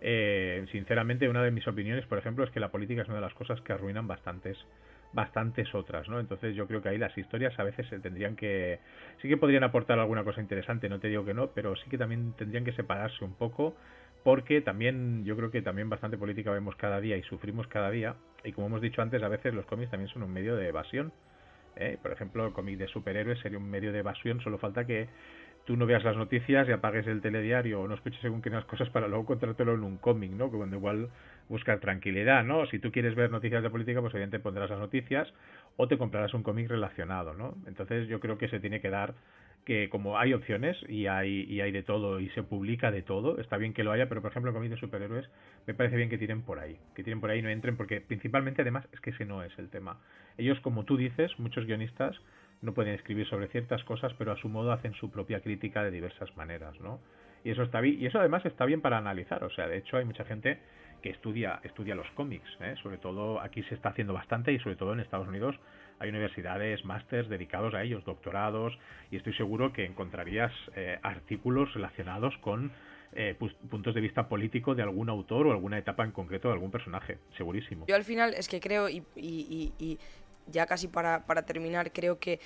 eh, 0.00 0.64
sinceramente, 0.70 1.28
una 1.28 1.42
de 1.42 1.50
mis 1.50 1.66
opiniones, 1.66 2.06
por 2.06 2.18
ejemplo, 2.18 2.44
es 2.44 2.52
que 2.52 2.60
la 2.60 2.70
política 2.70 3.02
es 3.02 3.08
una 3.08 3.16
de 3.16 3.22
las 3.22 3.34
cosas 3.34 3.60
que 3.62 3.72
arruinan 3.72 4.06
bastantes 4.06 4.56
bastantes 5.12 5.74
otras, 5.74 6.08
¿no? 6.08 6.20
Entonces 6.20 6.54
yo 6.54 6.66
creo 6.66 6.82
que 6.82 6.90
ahí 6.90 6.98
las 6.98 7.16
historias 7.16 7.58
a 7.58 7.64
veces 7.64 7.86
se 7.88 7.98
tendrían 7.98 8.36
que 8.36 8.78
sí 9.22 9.28
que 9.28 9.36
podrían 9.36 9.64
aportar 9.64 9.98
alguna 9.98 10.24
cosa 10.24 10.40
interesante, 10.40 10.88
no 10.88 11.00
te 11.00 11.08
digo 11.08 11.24
que 11.24 11.34
no, 11.34 11.48
pero 11.48 11.76
sí 11.76 11.88
que 11.90 11.98
también 11.98 12.34
tendrían 12.34 12.64
que 12.64 12.72
separarse 12.72 13.24
un 13.24 13.34
poco 13.34 13.74
porque 14.24 14.60
también 14.60 15.24
yo 15.24 15.36
creo 15.36 15.50
que 15.50 15.62
también 15.62 15.88
bastante 15.88 16.18
política 16.18 16.50
vemos 16.50 16.76
cada 16.76 17.00
día 17.00 17.16
y 17.16 17.22
sufrimos 17.22 17.66
cada 17.68 17.90
día 17.90 18.16
y 18.44 18.52
como 18.52 18.66
hemos 18.66 18.80
dicho 18.82 19.00
antes 19.00 19.22
a 19.22 19.28
veces 19.28 19.54
los 19.54 19.64
cómics 19.66 19.90
también 19.90 20.12
son 20.12 20.22
un 20.22 20.32
medio 20.32 20.56
de 20.56 20.68
evasión 20.68 21.12
¿eh? 21.78 21.98
Por 22.00 22.12
ejemplo, 22.12 22.46
el 22.46 22.52
cómic 22.52 22.78
de 22.78 22.88
superhéroes 22.88 23.38
sería 23.40 23.58
un 23.58 23.70
medio 23.70 23.92
de 23.92 24.00
evasión, 24.00 24.40
solo 24.40 24.58
falta 24.58 24.84
que 24.84 25.08
tú 25.68 25.76
no 25.76 25.84
veas 25.84 26.02
las 26.02 26.16
noticias 26.16 26.66
y 26.66 26.72
apagues 26.72 27.06
el 27.06 27.20
telediario 27.20 27.82
o 27.82 27.88
no 27.88 27.94
escuches 27.94 28.22
según 28.22 28.40
qué 28.40 28.50
cosas 28.66 28.88
para 28.88 29.06
luego 29.06 29.24
encontrártelo 29.24 29.74
en 29.74 29.82
un 29.82 29.98
cómic, 29.98 30.30
¿no? 30.30 30.50
Que 30.50 30.56
cuando 30.56 30.76
igual 30.76 31.10
buscar 31.50 31.78
tranquilidad, 31.78 32.42
¿no? 32.42 32.64
Si 32.68 32.78
tú 32.78 32.90
quieres 32.90 33.14
ver 33.14 33.30
noticias 33.30 33.62
de 33.62 33.68
política, 33.68 34.00
pues 34.00 34.14
evidentemente 34.14 34.42
pondrás 34.42 34.70
las 34.70 34.78
noticias 34.78 35.30
o 35.76 35.86
te 35.86 35.98
comprarás 35.98 36.32
un 36.32 36.42
cómic 36.42 36.70
relacionado, 36.70 37.34
¿no? 37.34 37.54
Entonces 37.66 38.08
yo 38.08 38.18
creo 38.18 38.38
que 38.38 38.48
se 38.48 38.60
tiene 38.60 38.80
que 38.80 38.88
dar 38.88 39.12
que 39.66 39.90
como 39.90 40.16
hay 40.18 40.32
opciones 40.32 40.78
y 40.88 41.06
hay, 41.06 41.42
y 41.42 41.60
hay 41.60 41.70
de 41.70 41.82
todo 41.82 42.18
y 42.18 42.30
se 42.30 42.42
publica 42.42 42.90
de 42.90 43.02
todo, 43.02 43.38
está 43.38 43.58
bien 43.58 43.74
que 43.74 43.84
lo 43.84 43.92
haya, 43.92 44.08
pero 44.08 44.22
por 44.22 44.30
ejemplo, 44.30 44.54
cómics 44.54 44.70
de 44.70 44.80
superhéroes 44.80 45.28
me 45.66 45.74
parece 45.74 45.96
bien 45.96 46.08
que 46.08 46.16
tiren 46.16 46.40
por 46.40 46.60
ahí, 46.60 46.78
que 46.94 47.04
tiren 47.04 47.20
por 47.20 47.28
ahí 47.28 47.40
y 47.40 47.42
no 47.42 47.50
entren, 47.50 47.76
porque 47.76 48.00
principalmente 48.00 48.62
además 48.62 48.88
es 48.94 49.00
que 49.00 49.10
ese 49.10 49.26
no 49.26 49.42
es 49.42 49.52
el 49.58 49.68
tema. 49.68 49.98
Ellos, 50.38 50.58
como 50.60 50.86
tú 50.86 50.96
dices, 50.96 51.38
muchos 51.38 51.66
guionistas 51.66 52.18
no 52.62 52.74
pueden 52.74 52.94
escribir 52.94 53.26
sobre 53.28 53.48
ciertas 53.48 53.84
cosas, 53.84 54.12
pero 54.18 54.32
a 54.32 54.36
su 54.36 54.48
modo 54.48 54.72
hacen 54.72 54.94
su 54.94 55.10
propia 55.10 55.40
crítica 55.40 55.82
de 55.82 55.90
diversas 55.90 56.36
maneras, 56.36 56.78
¿no? 56.80 57.00
Y 57.44 57.50
eso 57.50 57.62
está 57.62 57.80
bien, 57.80 58.00
y 58.00 58.06
eso 58.06 58.18
además 58.18 58.44
está 58.46 58.64
bien 58.64 58.80
para 58.80 58.98
analizar, 58.98 59.44
o 59.44 59.50
sea, 59.50 59.68
de 59.68 59.78
hecho 59.78 59.96
hay 59.96 60.04
mucha 60.04 60.24
gente 60.24 60.58
que 61.02 61.10
estudia 61.10 61.60
estudia 61.62 61.94
los 61.94 62.10
cómics, 62.10 62.48
¿eh? 62.60 62.74
sobre 62.82 62.98
todo 62.98 63.40
aquí 63.40 63.62
se 63.64 63.76
está 63.76 63.90
haciendo 63.90 64.12
bastante 64.12 64.52
y 64.52 64.58
sobre 64.58 64.74
todo 64.74 64.92
en 64.92 65.00
Estados 65.00 65.28
Unidos 65.28 65.54
hay 66.00 66.08
universidades, 66.08 66.84
másters 66.84 67.28
dedicados 67.28 67.74
a 67.74 67.82
ellos, 67.82 68.04
doctorados, 68.04 68.76
y 69.10 69.16
estoy 69.16 69.34
seguro 69.34 69.72
que 69.72 69.84
encontrarías 69.84 70.52
eh, 70.74 70.98
artículos 71.02 71.72
relacionados 71.74 72.36
con 72.38 72.72
eh, 73.12 73.36
puntos 73.70 73.94
de 73.94 74.00
vista 74.00 74.28
político 74.28 74.74
de 74.74 74.82
algún 74.82 75.08
autor 75.08 75.46
o 75.46 75.52
alguna 75.52 75.78
etapa 75.78 76.04
en 76.04 76.12
concreto 76.12 76.48
de 76.48 76.54
algún 76.54 76.70
personaje, 76.70 77.18
segurísimo. 77.36 77.86
Yo 77.86 77.96
al 77.96 78.04
final 78.04 78.34
es 78.34 78.48
que 78.48 78.60
creo, 78.60 78.88
y, 78.88 79.02
y 79.16 79.98
ya 80.50 80.66
casi 80.66 80.88
para, 80.88 81.26
para 81.26 81.42
terminar, 81.42 81.92
creo 81.92 82.18
que 82.18 82.40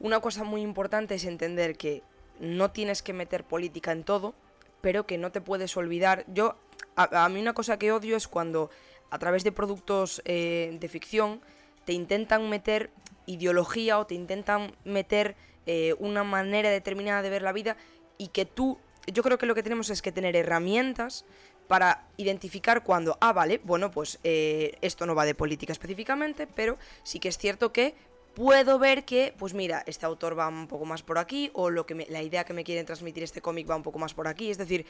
una 0.00 0.20
cosa 0.20 0.44
muy 0.44 0.62
importante 0.62 1.14
es 1.14 1.24
entender 1.24 1.76
que 1.76 2.02
no 2.40 2.70
tienes 2.70 3.02
que 3.02 3.12
meter 3.12 3.44
política 3.44 3.92
en 3.92 4.04
todo, 4.04 4.34
pero 4.80 5.06
que 5.06 5.18
no 5.18 5.32
te 5.32 5.40
puedes 5.40 5.76
olvidar. 5.76 6.24
Yo, 6.28 6.56
a, 6.96 7.28
mí 7.28 7.40
una 7.40 7.52
cosa 7.52 7.78
que 7.78 7.92
odio 7.92 8.16
es 8.16 8.28
cuando 8.28 8.70
a 9.10 9.18
través 9.18 9.44
de 9.44 9.52
productos 9.52 10.22
eh, 10.24 10.76
de 10.78 10.88
ficción 10.88 11.40
te 11.84 11.92
intentan 11.92 12.48
meter 12.48 12.90
ideología 13.26 13.98
o 13.98 14.06
te 14.06 14.14
intentan 14.14 14.74
meter 14.84 15.36
eh, 15.66 15.94
una 15.98 16.24
manera 16.24 16.70
determinada 16.70 17.22
de 17.22 17.30
ver 17.30 17.42
la 17.42 17.52
vida 17.52 17.76
y 18.18 18.28
que 18.28 18.44
tú, 18.44 18.78
yo 19.06 19.22
creo 19.22 19.38
que 19.38 19.46
lo 19.46 19.54
que 19.54 19.62
tenemos 19.62 19.90
es 19.90 20.02
que 20.02 20.12
tener 20.12 20.36
herramientas 20.36 21.24
para 21.68 22.06
identificar 22.16 22.82
cuando, 22.82 23.16
ah, 23.20 23.32
vale, 23.32 23.60
bueno, 23.62 23.90
pues 23.90 24.18
eh, 24.24 24.76
esto 24.80 25.06
no 25.06 25.14
va 25.14 25.24
de 25.26 25.34
política 25.34 25.72
específicamente, 25.72 26.46
pero 26.46 26.78
sí 27.02 27.20
que 27.20 27.28
es 27.28 27.38
cierto 27.38 27.72
que 27.72 27.94
puedo 28.34 28.78
ver 28.78 29.04
que, 29.04 29.34
pues 29.38 29.52
mira, 29.52 29.82
este 29.86 30.06
autor 30.06 30.38
va 30.38 30.48
un 30.48 30.66
poco 30.66 30.84
más 30.86 31.02
por 31.02 31.18
aquí, 31.18 31.50
o 31.52 31.70
lo 31.70 31.86
que 31.86 32.06
la 32.08 32.22
idea 32.22 32.44
que 32.44 32.54
me 32.54 32.64
quieren 32.64 32.86
transmitir 32.86 33.22
este 33.22 33.40
cómic 33.40 33.68
va 33.70 33.76
un 33.76 33.82
poco 33.82 33.98
más 33.98 34.14
por 34.14 34.28
aquí. 34.28 34.50
Es 34.50 34.58
decir, 34.58 34.86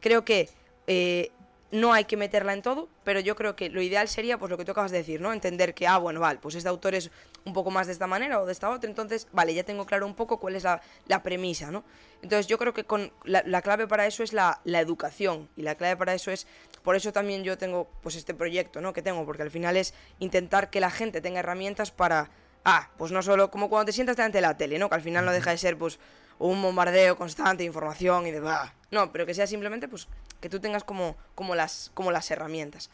creo 0.00 0.24
que 0.24 0.48
eh, 0.86 1.30
no 1.70 1.92
hay 1.92 2.04
que 2.04 2.16
meterla 2.16 2.52
en 2.52 2.62
todo, 2.62 2.88
pero 3.04 3.20
yo 3.20 3.36
creo 3.36 3.54
que 3.54 3.70
lo 3.70 3.80
ideal 3.80 4.08
sería, 4.08 4.38
pues 4.38 4.50
lo 4.50 4.58
que 4.58 4.64
tú 4.64 4.72
acabas 4.72 4.90
de 4.90 4.98
decir, 4.98 5.20
¿no? 5.20 5.32
Entender 5.32 5.74
que, 5.74 5.86
ah, 5.86 5.98
bueno, 5.98 6.20
vale, 6.20 6.38
pues 6.40 6.54
este 6.54 6.68
autor 6.68 6.94
es 6.94 7.10
un 7.44 7.52
poco 7.52 7.70
más 7.70 7.86
de 7.86 7.92
esta 7.92 8.06
manera 8.06 8.40
o 8.40 8.46
de 8.46 8.52
esta 8.52 8.70
otra, 8.70 8.88
entonces, 8.88 9.28
vale, 9.32 9.54
ya 9.54 9.62
tengo 9.62 9.86
claro 9.86 10.06
un 10.06 10.14
poco 10.14 10.40
cuál 10.40 10.56
es 10.56 10.64
la, 10.64 11.22
premisa, 11.22 11.70
¿no? 11.70 11.84
Entonces 12.22 12.46
yo 12.46 12.58
creo 12.58 12.74
que 12.74 12.84
con 12.84 13.12
la, 13.24 13.62
clave 13.62 13.86
para 13.86 14.06
eso 14.06 14.22
es 14.22 14.32
la, 14.32 14.60
la, 14.64 14.80
educación, 14.80 15.48
y 15.56 15.62
la 15.62 15.74
clave 15.76 15.96
para 15.96 16.14
eso 16.14 16.30
es, 16.30 16.46
por 16.82 16.96
eso 16.96 17.12
también 17.12 17.44
yo 17.44 17.56
tengo, 17.56 17.88
pues 18.02 18.16
este 18.16 18.34
proyecto, 18.34 18.80
¿no? 18.80 18.92
Que 18.92 19.02
tengo, 19.02 19.24
porque 19.24 19.42
al 19.42 19.50
final 19.50 19.76
es 19.76 19.94
intentar 20.18 20.70
que 20.70 20.80
la 20.80 20.90
gente 20.90 21.20
tenga 21.20 21.40
herramientas 21.40 21.90
para 21.90 22.30
ah, 22.64 22.90
pues 22.96 23.12
no 23.12 23.22
solo 23.22 23.50
como 23.50 23.68
cuando 23.68 23.86
te 23.86 23.92
sientas 23.92 24.16
delante 24.16 24.38
de 24.38 24.42
la 24.42 24.56
tele, 24.56 24.78
¿no? 24.78 24.88
Que 24.88 24.94
al 24.94 25.02
final 25.02 25.24
no 25.24 25.32
deja 25.32 25.50
de 25.50 25.58
ser, 25.58 25.78
pues, 25.78 25.98
un 26.40 26.60
bombardeo 26.62 27.16
constante 27.16 27.62
de 27.62 27.66
información 27.66 28.26
y 28.26 28.30
de, 28.30 28.40
bah. 28.40 28.74
No, 28.90 29.12
pero 29.12 29.26
que 29.26 29.34
sea 29.34 29.46
simplemente, 29.46 29.86
pues, 29.86 30.08
que 30.40 30.48
tú 30.48 30.58
tengas 30.58 30.82
como, 30.82 31.16
como, 31.34 31.54
las, 31.54 31.90
como 31.94 32.10
las 32.10 32.30
herramientas. 32.30 32.90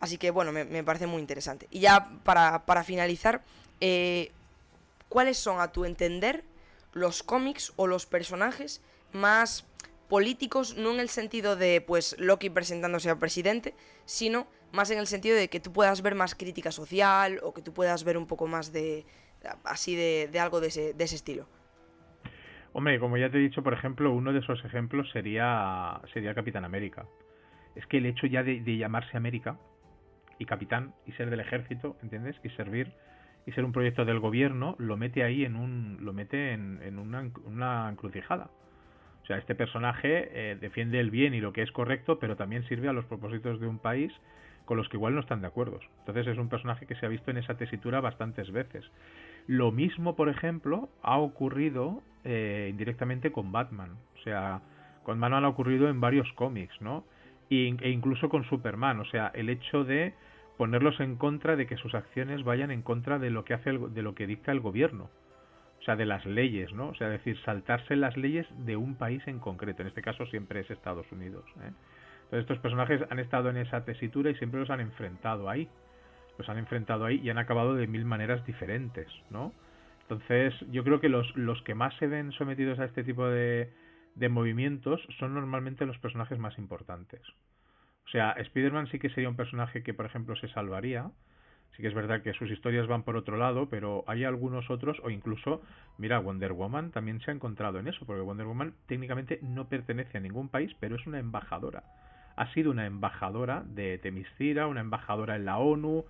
Así 0.00 0.16
que, 0.16 0.30
bueno, 0.30 0.52
me, 0.52 0.84
parece 0.84 1.06
muy 1.06 1.20
interesante. 1.20 1.68
Y 1.70 1.80
ya 1.80 2.10
para, 2.24 2.64
para 2.64 2.82
finalizar, 2.84 3.44
eh, 3.80 4.32
¿cuáles 5.08 5.38
son, 5.38 5.60
a 5.60 5.70
tu 5.70 5.84
entender, 5.84 6.44
los 6.92 7.22
cómics 7.22 7.72
o 7.76 7.86
los 7.86 8.06
personajes 8.06 8.80
más 9.12 9.64
políticos, 10.08 10.76
no 10.76 10.92
en 10.92 11.00
el 11.00 11.10
sentido 11.10 11.56
de, 11.56 11.82
pues, 11.82 12.16
Loki 12.18 12.48
presentándose 12.48 13.10
al 13.10 13.18
presidente, 13.18 13.74
sino 14.06 14.46
más 14.72 14.90
en 14.90 14.98
el 14.98 15.06
sentido 15.06 15.36
de 15.36 15.48
que 15.48 15.60
tú 15.60 15.72
puedas 15.72 16.00
ver 16.00 16.14
más 16.14 16.34
crítica 16.34 16.72
social 16.72 17.40
o 17.42 17.52
que 17.52 17.60
tú 17.60 17.74
puedas 17.74 18.02
ver 18.04 18.16
un 18.16 18.26
poco 18.26 18.46
más 18.46 18.72
de 18.72 19.04
así 19.64 19.94
de, 19.94 20.30
algo 20.40 20.60
de 20.60 20.68
ese, 20.68 20.94
de 20.94 21.04
ese 21.04 21.16
estilo. 21.16 21.46
Hombre, 22.72 22.98
como 23.00 23.16
ya 23.16 23.30
te 23.30 23.38
he 23.38 23.40
dicho, 23.40 23.62
por 23.62 23.72
ejemplo, 23.72 24.12
uno 24.12 24.32
de 24.32 24.40
esos 24.40 24.64
ejemplos 24.64 25.10
sería, 25.10 26.00
sería 26.12 26.34
Capitán 26.34 26.64
América. 26.64 27.06
Es 27.74 27.86
que 27.86 27.98
el 27.98 28.06
hecho 28.06 28.26
ya 28.26 28.42
de, 28.42 28.62
llamarse 28.76 29.16
América 29.16 29.58
y 30.38 30.44
capitán 30.44 30.94
y 31.06 31.12
ser 31.12 31.30
del 31.30 31.40
ejército, 31.40 31.96
¿entiendes? 32.02 32.36
Y 32.44 32.50
servir 32.50 32.92
y 33.46 33.52
ser 33.52 33.64
un 33.64 33.72
proyecto 33.72 34.04
del 34.04 34.20
gobierno, 34.20 34.76
lo 34.78 34.96
mete 34.96 35.24
ahí 35.24 35.44
en 35.44 35.56
un, 35.56 35.98
lo 36.00 36.12
mete 36.12 36.52
en, 36.52 36.80
en 36.82 36.98
una, 36.98 37.30
una 37.46 37.88
encrucijada. 37.88 38.50
O 39.22 39.26
sea, 39.26 39.38
este 39.38 39.54
personaje 39.54 40.28
eh, 40.32 40.56
defiende 40.60 41.00
el 41.00 41.10
bien 41.10 41.34
y 41.34 41.40
lo 41.40 41.52
que 41.52 41.62
es 41.62 41.72
correcto, 41.72 42.18
pero 42.18 42.36
también 42.36 42.66
sirve 42.68 42.88
a 42.88 42.92
los 42.92 43.04
propósitos 43.06 43.60
de 43.60 43.66
un 43.66 43.78
país 43.78 44.12
con 44.68 44.76
los 44.76 44.88
que 44.90 44.98
igual 44.98 45.14
no 45.14 45.20
están 45.20 45.40
de 45.40 45.46
acuerdo. 45.46 45.80
Entonces 46.00 46.26
es 46.26 46.38
un 46.38 46.50
personaje 46.50 46.86
que 46.86 46.94
se 46.94 47.06
ha 47.06 47.08
visto 47.08 47.30
en 47.30 47.38
esa 47.38 47.56
tesitura 47.56 48.02
bastantes 48.02 48.50
veces. 48.52 48.84
Lo 49.46 49.72
mismo, 49.72 50.14
por 50.14 50.28
ejemplo, 50.28 50.90
ha 51.02 51.16
ocurrido 51.16 52.02
eh, 52.30 52.68
indirectamente 52.68 53.32
con 53.32 53.50
Batman. 53.52 53.96
O 54.18 54.22
sea, 54.22 54.60
con 55.02 55.18
Batman 55.18 55.46
ha 55.46 55.48
ocurrido 55.48 55.88
en 55.88 55.98
varios 55.98 56.30
cómics, 56.34 56.78
¿no? 56.82 57.04
E, 57.48 57.74
incluso 57.88 58.28
con 58.28 58.44
Superman. 58.44 59.00
O 59.00 59.06
sea, 59.06 59.32
el 59.34 59.48
hecho 59.48 59.82
de 59.84 60.12
ponerlos 60.58 61.00
en 61.00 61.16
contra 61.16 61.56
de 61.56 61.66
que 61.66 61.78
sus 61.78 61.94
acciones 61.94 62.44
vayan 62.44 62.70
en 62.70 62.82
contra 62.82 63.18
de 63.18 63.30
lo 63.30 63.46
que 63.46 63.54
hace 63.54 63.72
de 63.72 64.02
lo 64.02 64.14
que 64.14 64.26
dicta 64.26 64.52
el 64.52 64.60
gobierno. 64.60 65.08
O 65.80 65.82
sea, 65.84 65.96
de 65.96 66.04
las 66.04 66.26
leyes, 66.26 66.70
¿no? 66.74 66.88
O 66.88 66.94
sea, 66.96 67.08
decir, 67.08 67.38
saltarse 67.46 67.96
las 67.96 68.14
leyes 68.18 68.46
de 68.66 68.76
un 68.76 68.96
país 68.96 69.22
en 69.26 69.38
concreto. 69.38 69.80
En 69.80 69.88
este 69.88 70.02
caso 70.02 70.26
siempre 70.26 70.60
es 70.60 70.70
Estados 70.70 71.10
Unidos. 71.10 71.44
¿eh? 71.62 71.72
Entonces 72.24 72.40
estos 72.40 72.58
personajes 72.58 73.00
han 73.08 73.20
estado 73.20 73.48
en 73.48 73.56
esa 73.56 73.86
tesitura 73.86 74.28
y 74.28 74.34
siempre 74.34 74.60
los 74.60 74.68
han 74.68 74.80
enfrentado 74.80 75.48
ahí. 75.48 75.66
Los 76.36 76.46
han 76.50 76.58
enfrentado 76.58 77.06
ahí 77.06 77.22
y 77.24 77.30
han 77.30 77.38
acabado 77.38 77.74
de 77.74 77.86
mil 77.86 78.04
maneras 78.04 78.44
diferentes, 78.44 79.08
¿no? 79.30 79.54
Entonces 80.08 80.54
yo 80.70 80.84
creo 80.84 81.00
que 81.00 81.10
los, 81.10 81.36
los 81.36 81.60
que 81.62 81.74
más 81.74 81.94
se 81.98 82.06
ven 82.06 82.32
sometidos 82.32 82.78
a 82.78 82.86
este 82.86 83.04
tipo 83.04 83.26
de, 83.26 83.70
de 84.14 84.28
movimientos 84.30 85.06
son 85.18 85.34
normalmente 85.34 85.84
los 85.84 85.98
personajes 85.98 86.38
más 86.38 86.56
importantes. 86.56 87.20
O 88.06 88.10
sea, 88.10 88.32
Spider-Man 88.32 88.86
sí 88.86 88.98
que 88.98 89.10
sería 89.10 89.28
un 89.28 89.36
personaje 89.36 89.82
que, 89.82 89.92
por 89.92 90.06
ejemplo, 90.06 90.34
se 90.36 90.48
salvaría. 90.48 91.10
Sí 91.76 91.82
que 91.82 91.88
es 91.88 91.94
verdad 91.94 92.22
que 92.22 92.32
sus 92.32 92.50
historias 92.50 92.86
van 92.86 93.02
por 93.02 93.16
otro 93.16 93.36
lado, 93.36 93.68
pero 93.68 94.02
hay 94.06 94.24
algunos 94.24 94.70
otros, 94.70 94.96
o 95.04 95.10
incluso, 95.10 95.60
mira, 95.98 96.18
Wonder 96.18 96.54
Woman 96.54 96.90
también 96.90 97.20
se 97.20 97.30
ha 97.30 97.34
encontrado 97.34 97.78
en 97.78 97.86
eso, 97.86 98.06
porque 98.06 98.22
Wonder 98.22 98.46
Woman 98.46 98.72
técnicamente 98.86 99.38
no 99.42 99.68
pertenece 99.68 100.16
a 100.16 100.22
ningún 100.22 100.48
país, 100.48 100.74
pero 100.80 100.96
es 100.96 101.06
una 101.06 101.18
embajadora 101.18 101.84
ha 102.38 102.52
sido 102.54 102.70
una 102.70 102.86
embajadora 102.86 103.64
de 103.66 103.98
Temiscira, 103.98 104.68
una 104.68 104.80
embajadora 104.80 105.34
en 105.34 105.44
la 105.44 105.58
ONU, 105.58 106.04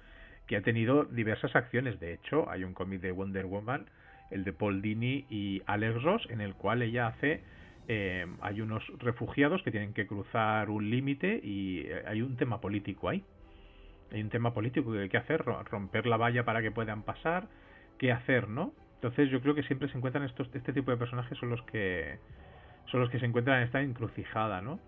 que 0.48 0.56
ha 0.56 0.62
tenido 0.62 1.04
diversas 1.04 1.54
acciones. 1.54 2.00
De 2.00 2.12
hecho, 2.12 2.50
hay 2.50 2.64
un 2.64 2.74
cómic 2.74 3.00
de 3.00 3.12
Wonder 3.12 3.46
Woman, 3.46 3.86
el 4.30 4.42
de 4.42 4.52
Paul 4.52 4.82
Dini 4.82 5.26
y 5.30 5.62
Alex 5.66 6.02
Ross, 6.02 6.26
en 6.30 6.40
el 6.40 6.54
cual 6.54 6.82
ella 6.82 7.06
hace 7.06 7.42
eh, 7.86 8.26
hay 8.40 8.60
unos 8.60 8.82
refugiados 8.98 9.62
que 9.62 9.70
tienen 9.70 9.94
que 9.94 10.06
cruzar 10.06 10.68
un 10.70 10.90
límite 10.90 11.40
y 11.42 11.82
eh, 11.86 12.02
hay 12.06 12.22
un 12.22 12.36
tema 12.36 12.60
político 12.60 13.08
ahí. 13.08 13.22
Hay 14.10 14.22
un 14.22 14.30
tema 14.30 14.54
político 14.54 14.90
que 14.90 15.00
hay 15.00 15.08
que 15.10 15.18
hacer, 15.18 15.44
romper 15.44 16.06
la 16.06 16.16
valla 16.16 16.44
para 16.44 16.62
que 16.62 16.70
puedan 16.70 17.02
pasar, 17.02 17.48
qué 17.98 18.10
hacer, 18.10 18.48
¿no? 18.48 18.72
Entonces 18.94 19.30
yo 19.30 19.40
creo 19.42 19.54
que 19.54 19.62
siempre 19.62 19.88
se 19.90 19.98
encuentran 19.98 20.24
estos, 20.24 20.48
este 20.54 20.72
tipo 20.72 20.90
de 20.90 20.96
personajes 20.96 21.36
son 21.38 21.50
los 21.50 21.62
que 21.62 22.18
son 22.90 23.00
los 23.00 23.10
que 23.10 23.20
se 23.20 23.26
encuentran 23.26 23.58
en 23.58 23.64
esta 23.64 23.82
encrucijada, 23.82 24.62
¿no? 24.62 24.80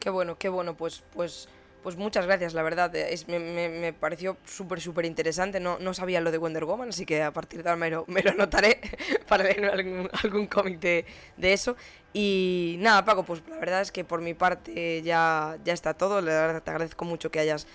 Qué 0.00 0.10
bueno, 0.10 0.36
qué 0.36 0.48
bueno, 0.48 0.76
pues, 0.76 1.04
pues, 1.14 1.48
pues 1.82 1.96
muchas 1.96 2.26
gracias, 2.26 2.54
la 2.54 2.62
verdad. 2.62 2.94
Es, 2.94 3.28
me, 3.28 3.38
me, 3.38 3.92
pareció 3.92 4.36
súper, 4.44 4.80
súper 4.80 5.04
interesante. 5.04 5.60
No, 5.60 5.78
no 5.78 5.94
sabía 5.94 6.20
lo 6.20 6.30
de 6.30 6.38
Wonder 6.38 6.64
Woman, 6.64 6.90
así 6.90 7.06
que 7.06 7.22
a 7.22 7.32
partir 7.32 7.62
de 7.62 7.68
ahora 7.68 7.78
me 7.78 7.90
lo, 7.90 8.04
me 8.08 8.22
lo 8.22 8.30
anotaré 8.30 8.80
para 9.28 9.44
leer 9.44 9.66
algún, 9.66 10.10
algún 10.22 10.46
cómic 10.46 10.80
de, 10.80 11.04
de, 11.36 11.52
eso. 11.52 11.76
Y 12.12 12.76
nada, 12.80 13.04
Paco, 13.04 13.24
pues 13.24 13.42
la 13.48 13.58
verdad 13.58 13.80
es 13.80 13.92
que 13.92 14.04
por 14.04 14.20
mi 14.20 14.34
parte 14.34 15.02
ya, 15.02 15.58
ya 15.64 15.72
está 15.72 15.94
todo. 15.94 16.20
La 16.20 16.32
verdad 16.32 16.62
te 16.62 16.70
agradezco 16.70 17.04
mucho 17.04 17.30
que 17.30 17.40
hayas 17.40 17.66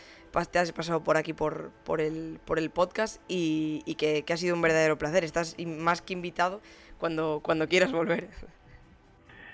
te 0.50 0.58
has 0.58 0.72
pasado 0.72 1.04
por 1.04 1.16
aquí 1.16 1.32
por, 1.32 1.70
por, 1.84 2.02
el, 2.02 2.40
por 2.44 2.58
el 2.58 2.72
podcast 2.72 3.22
y, 3.28 3.84
y 3.86 3.96
que, 3.96 4.24
que, 4.24 4.34
ha 4.34 4.38
sido 4.38 4.56
un 4.56 4.62
verdadero 4.62 4.98
placer. 4.98 5.24
Estás 5.24 5.56
más 5.60 6.02
que 6.02 6.14
invitado 6.14 6.62
cuando, 6.98 7.42
cuando 7.44 7.68
quieras 7.68 7.92
volver. 7.92 8.30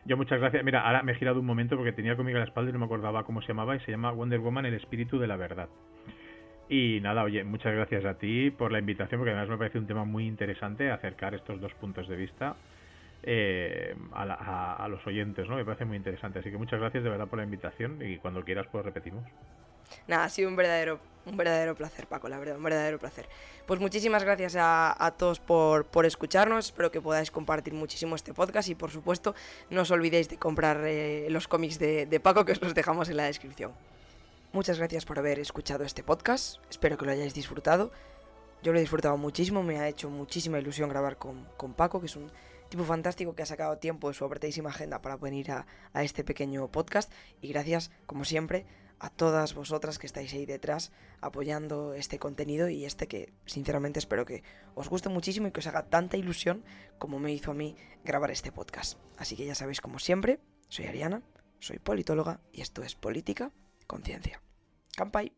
Yo 0.05 0.17
muchas 0.17 0.39
gracias. 0.39 0.63
Mira, 0.63 0.81
ahora 0.81 1.03
me 1.03 1.11
he 1.11 1.15
girado 1.15 1.39
un 1.39 1.45
momento 1.45 1.75
porque 1.75 1.91
tenía 1.91 2.15
conmigo 2.15 2.37
la 2.39 2.45
espalda 2.45 2.69
y 2.69 2.73
no 2.73 2.79
me 2.79 2.85
acordaba 2.85 3.23
cómo 3.23 3.41
se 3.41 3.49
llamaba 3.49 3.75
y 3.75 3.79
se 3.81 3.91
llama 3.91 4.11
Wonder 4.11 4.39
Woman, 4.39 4.65
el 4.65 4.73
espíritu 4.73 5.19
de 5.19 5.27
la 5.27 5.35
verdad. 5.35 5.69
Y 6.69 6.99
nada, 7.01 7.23
oye, 7.23 7.43
muchas 7.43 7.73
gracias 7.73 8.05
a 8.05 8.13
ti 8.15 8.51
por 8.51 8.71
la 8.71 8.79
invitación 8.79 9.19
porque 9.19 9.31
además 9.31 9.49
me 9.49 9.57
parece 9.57 9.79
un 9.79 9.87
tema 9.87 10.05
muy 10.05 10.27
interesante 10.27 10.91
acercar 10.91 11.33
estos 11.33 11.59
dos 11.59 11.73
puntos 11.73 12.07
de 12.07 12.15
vista 12.15 12.55
eh, 13.23 13.95
a, 14.13 14.83
a, 14.83 14.87
los 14.87 15.05
oyentes, 15.05 15.47
¿no? 15.49 15.55
Me 15.55 15.65
parece 15.65 15.85
muy 15.85 15.97
interesante. 15.97 16.39
Así 16.39 16.51
que 16.51 16.57
muchas 16.57 16.79
gracias 16.79 17.03
de 17.03 17.09
verdad 17.09 17.27
por 17.27 17.39
la 17.39 17.45
invitación 17.45 17.99
y 18.01 18.17
cuando 18.17 18.43
quieras 18.43 18.67
pues 18.71 18.85
repetimos. 18.85 19.25
Nada, 20.07 20.25
ha 20.25 20.29
sido 20.29 20.49
un 20.49 20.55
verdadero, 20.55 20.99
un 21.29 21.37
verdadero 21.37 21.75
placer, 21.75 22.07
Paco, 22.07 22.27
la 22.29 22.39
verdad, 22.39 22.57
un 22.57 22.63
verdadero 22.63 22.99
placer. 22.99 23.27
Pues 23.65 23.79
muchísimas 23.79 24.23
gracias 24.23 24.55
a, 24.57 25.13
todos 25.17 25.39
por, 25.39 25.85
por, 25.85 26.05
escucharnos, 26.05 26.65
espero 26.65 26.91
que 26.91 27.01
podáis 27.01 27.31
compartir 27.31 27.73
muchísimo 27.73 28.15
este 28.15 28.33
podcast 28.33 28.69
y 28.69 28.75
por 28.75 28.91
supuesto 28.91 29.35
no 29.69 29.81
os 29.81 29.91
olvidéis 29.91 30.29
de 30.29 30.37
comprar 30.37 30.81
eh, 30.85 31.27
los 31.29 31.47
cómics 31.47 31.77
de, 31.79 32.05
de 32.05 32.19
Paco 32.19 32.45
que 32.45 32.53
os 32.53 32.61
los 32.61 32.73
dejamos 32.73 33.09
en 33.09 33.17
la 33.17 33.25
descripción. 33.25 33.71
Muchas 34.51 34.79
gracias 34.79 35.05
por 35.05 35.19
haber 35.19 35.39
escuchado 35.39 35.83
este 35.83 36.03
podcast, 36.03 36.57
espero 36.69 36.97
que 36.97 37.05
lo 37.05 37.11
hayáis 37.11 37.33
disfrutado. 37.33 37.91
Yo 38.61 38.73
lo 38.73 38.79
he 38.79 38.81
disfrutado 38.81 39.15
muchísimo, 39.15 39.63
me 39.63 39.79
ha 39.79 39.87
hecho 39.87 40.09
muchísima 40.09 40.59
ilusión 40.59 40.89
grabar 40.89 41.17
con, 41.17 41.45
con 41.55 41.73
Paco, 41.73 42.01
que 42.01 42.07
es 42.07 42.15
un 42.15 42.29
tipo 42.67 42.83
fantástico 42.83 43.33
que 43.33 43.43
ha 43.43 43.45
sacado 43.45 43.77
tiempo 43.77 44.09
de 44.09 44.13
su 44.13 44.25
apretadísima 44.25 44.69
agenda 44.69 45.01
para 45.01 45.15
venir 45.15 45.51
a, 45.51 45.65
a 45.93 46.03
este 46.03 46.23
pequeño 46.23 46.67
podcast. 46.67 47.11
Y 47.41 47.49
gracias, 47.49 47.89
como 48.05 48.25
siempre, 48.25 48.65
a 48.99 49.09
todas 49.09 49.53
vosotras 49.53 49.97
que 49.97 50.07
estáis 50.07 50.33
ahí 50.33 50.45
detrás 50.45 50.91
apoyando 51.21 51.93
este 51.93 52.19
contenido 52.19 52.69
y 52.69 52.85
este 52.85 53.07
que 53.07 53.33
sinceramente 53.45 53.99
espero 53.99 54.25
que 54.25 54.43
os 54.75 54.89
guste 54.89 55.09
muchísimo 55.09 55.47
y 55.47 55.51
que 55.51 55.59
os 55.59 55.67
haga 55.67 55.89
tanta 55.89 56.17
ilusión 56.17 56.63
como 56.97 57.19
me 57.19 57.33
hizo 57.33 57.51
a 57.51 57.53
mí 57.53 57.75
grabar 58.03 58.31
este 58.31 58.51
podcast. 58.51 58.99
Así 59.17 59.35
que 59.35 59.45
ya 59.45 59.55
sabéis, 59.55 59.81
como 59.81 59.99
siempre, 59.99 60.39
soy 60.67 60.85
Ariana, 60.85 61.21
soy 61.59 61.79
politóloga 61.79 62.41
y 62.51 62.61
esto 62.61 62.83
es 62.83 62.95
Política 62.95 63.51
Conciencia. 63.87 64.41
Campai. 64.95 65.31